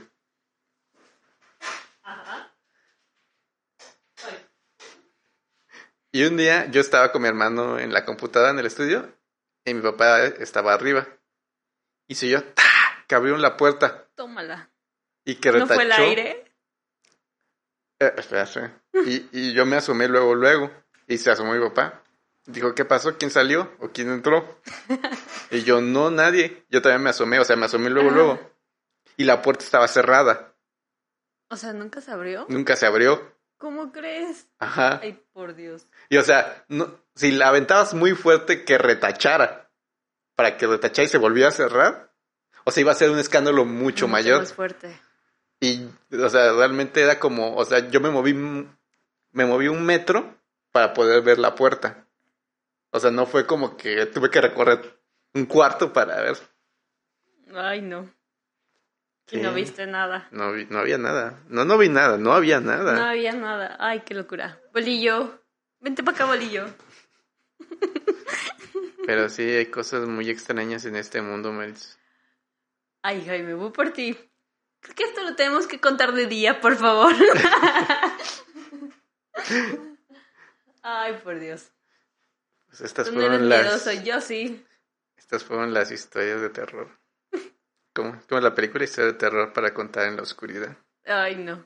[2.03, 2.53] Ajá.
[6.11, 9.11] Y un día yo estaba con mi hermano en la computadora en el estudio
[9.65, 11.07] y mi papá estaba arriba.
[12.07, 12.39] Y si yo,
[13.07, 14.05] que abrieron la puerta.
[14.15, 14.69] Tómala.
[15.25, 15.69] Y que retachó.
[15.69, 16.45] ¿No fue el aire?
[17.99, 18.13] Eh,
[19.05, 20.71] y, y yo me asomé luego, luego.
[21.07, 22.03] Y se asomó mi papá.
[22.45, 23.17] Dijo, ¿qué pasó?
[23.17, 23.73] ¿Quién salió?
[23.79, 24.59] ¿O quién entró?
[25.51, 26.65] y yo, no, nadie.
[26.69, 28.39] Yo también me asomé, o sea, me asomé luego, luego.
[29.17, 30.53] Y la puerta estaba cerrada.
[31.49, 32.45] O sea, ¿nunca se abrió?
[32.49, 33.35] Nunca se abrió.
[33.57, 34.47] ¿Cómo crees?
[34.59, 34.99] Ajá.
[35.01, 35.87] Ay, por Dios.
[36.09, 39.71] Y o sea, no, si la aventabas muy fuerte que retachara,
[40.35, 42.06] para que retachara y se volviera a cerrar,
[42.68, 44.39] o sea, iba a ser un escándalo mucho, mucho mayor.
[44.39, 44.99] Más fuerte.
[45.61, 50.38] Y, o sea, realmente era como, o sea, yo me moví, me moví un metro
[50.74, 52.05] para poder ver la puerta.
[52.91, 54.99] O sea, no fue como que tuve que recorrer
[55.34, 56.38] un cuarto para ver.
[57.55, 58.13] Ay, no.
[59.32, 60.28] Y no viste nada.
[60.32, 61.41] No, vi, no había nada.
[61.47, 62.97] No, no vi nada, no había nada.
[62.97, 63.78] No había nada.
[63.80, 64.59] Ay, qué locura.
[64.74, 65.41] Bolillo.
[65.80, 66.65] Vente para acá, bolillo.
[69.05, 71.97] Pero sí, hay cosas muy extrañas en este mundo, Melz.
[73.07, 74.17] Ay, Jaime, voy por ti.
[74.81, 77.15] Creo que esto lo tenemos que contar de día, por favor.
[80.81, 81.71] Ay, por Dios.
[82.65, 84.03] Pues estas fueron las.
[84.03, 84.61] yo sí.
[85.15, 86.99] Estas fueron las historias de terror.
[87.93, 88.19] ¿Cómo?
[88.27, 90.75] Como la película Historia de terror para contar en la oscuridad.
[91.05, 91.65] Ay, no.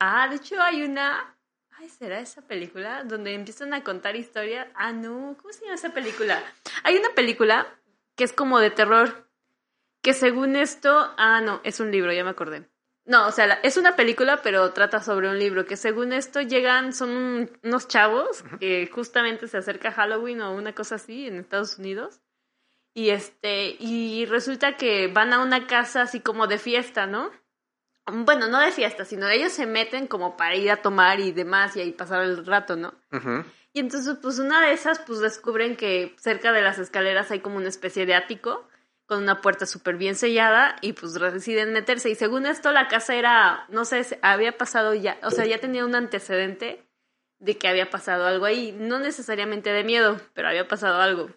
[0.00, 1.34] Ah, de hecho hay una.
[1.78, 3.04] Ay, ¿será esa película?
[3.04, 4.68] Donde empiezan a contar historias.
[4.74, 5.34] Ah, no.
[5.40, 6.44] ¿Cómo se llama esa película?
[6.82, 7.74] Hay una película
[8.16, 9.24] que es como de terror.
[10.04, 11.12] Que según esto.
[11.16, 12.68] Ah, no, es un libro, ya me acordé.
[13.06, 16.92] No, o sea, es una película, pero trata sobre un libro que según esto llegan,
[16.92, 22.20] son unos chavos que justamente se acerca Halloween o una cosa así en Estados Unidos
[22.94, 27.30] y este, y resulta que van a una casa así como de fiesta, ¿no?
[28.06, 31.76] Bueno, no de fiesta, sino ellos se meten como para ir a tomar y demás
[31.76, 32.94] y ahí pasar el rato, ¿no?
[33.72, 37.56] Y entonces, pues una de esas, pues descubren que cerca de las escaleras hay como
[37.56, 38.68] una especie de ático
[39.06, 42.10] con una puerta súper bien sellada y pues deciden meterse.
[42.10, 45.84] Y según esto, la casa era, no sé, había pasado ya, o sea, ya tenía
[45.84, 46.86] un antecedente
[47.38, 48.72] de que había pasado algo ahí.
[48.72, 51.30] No necesariamente de miedo, pero había pasado algo.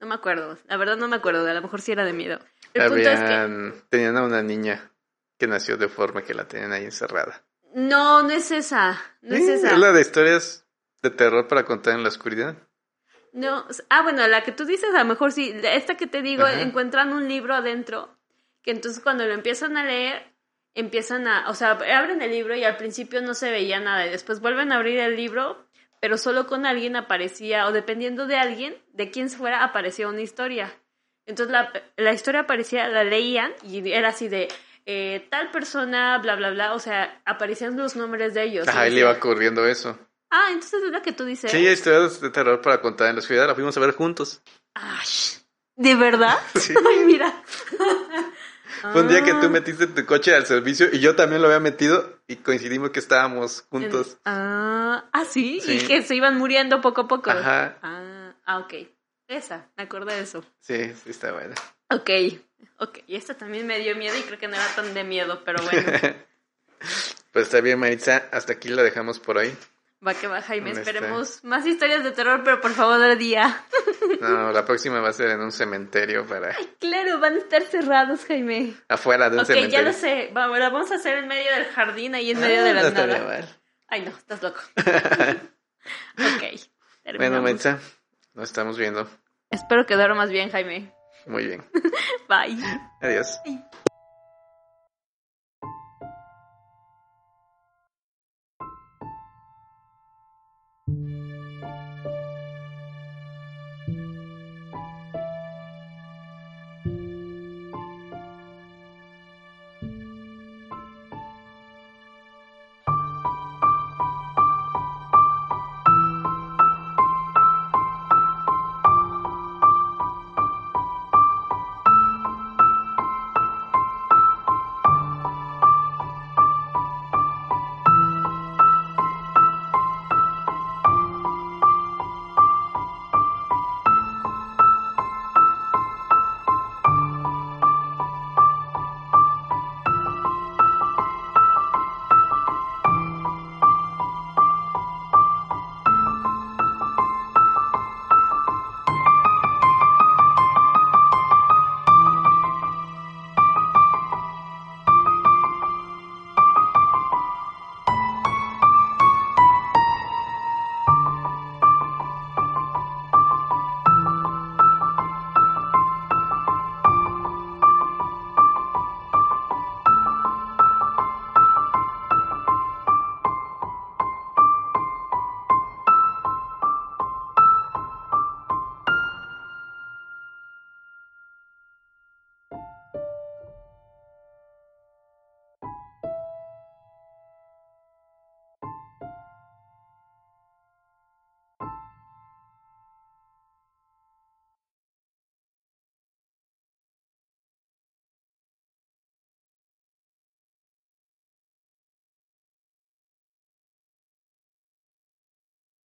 [0.00, 2.38] No me acuerdo, la verdad no me acuerdo, a lo mejor sí era de miedo.
[2.72, 3.72] El punto es que...
[3.88, 4.92] Tenían a una niña
[5.38, 7.44] que nació deforme que la tenían ahí encerrada.
[7.74, 9.72] No, no es esa, no es esa.
[9.72, 10.66] Es la de historias
[11.02, 12.56] de terror para contar en la oscuridad.
[13.32, 16.46] No, ah, bueno, la que tú dices a lo mejor sí, esta que te digo,
[16.46, 18.08] encuentran un libro adentro,
[18.62, 20.32] que entonces cuando lo empiezan a leer,
[20.74, 24.10] empiezan a, o sea, abren el libro y al principio no se veía nada y
[24.10, 25.68] después vuelven a abrir el libro
[26.00, 30.72] pero solo con alguien aparecía, o dependiendo de alguien, de quién fuera, aparecía una historia.
[31.26, 34.48] Entonces la, la historia aparecía, la leían y era así de
[34.86, 38.68] eh, tal persona, bla, bla, bla, o sea, aparecían los nombres de ellos.
[38.68, 39.98] Ajá, y le iba corriendo eso.
[40.30, 41.50] Ah, entonces es la que tú dices.
[41.50, 44.42] Sí, historias de terror para contar en la ciudad, la fuimos a ver juntos.
[45.76, 46.36] ¿De verdad?
[46.54, 46.74] Sí.
[46.88, 47.42] Ay, mira.
[48.92, 49.48] Fue un día que tú ah.
[49.48, 53.64] metiste tu coche al servicio y yo también lo había metido y coincidimos que estábamos
[53.70, 54.18] juntos.
[54.24, 55.60] Ah, ah ¿sí?
[55.66, 57.30] y que se iban muriendo poco a poco.
[57.30, 57.78] Ajá.
[57.82, 58.74] Ah, ah, ok.
[59.28, 60.44] Esa, me acordé de eso.
[60.60, 61.54] Sí, sí está buena.
[61.90, 62.10] Ok,
[62.78, 62.98] ok.
[63.06, 65.62] Y esta también me dio miedo y creo que no era tan de miedo, pero
[65.62, 65.90] bueno.
[67.32, 68.28] pues está bien, Maritza.
[68.32, 69.56] Hasta aquí lo dejamos por hoy.
[70.06, 70.70] Va que va, Jaime.
[70.70, 73.64] Esperemos más historias de terror, pero por favor, de día.
[74.20, 76.54] No, la próxima va a ser en un cementerio para.
[76.56, 78.74] Ay, claro, van a estar cerrados, Jaime.
[78.88, 79.78] Afuera de un cementerio.
[79.78, 80.30] Ok, ya lo sé.
[80.32, 83.06] Vamos, la vamos a hacer en medio del jardín, ahí en medio de la no
[83.06, 83.48] nada.
[83.86, 84.60] Ay, no, estás loco.
[84.76, 87.16] ok.
[87.16, 87.78] Bueno, Mensa,
[88.34, 89.08] nos estamos viendo.
[89.50, 90.92] Espero que duermas bien, Jaime.
[91.26, 91.64] Muy bien.
[92.28, 92.58] Bye.
[93.00, 93.38] Adiós.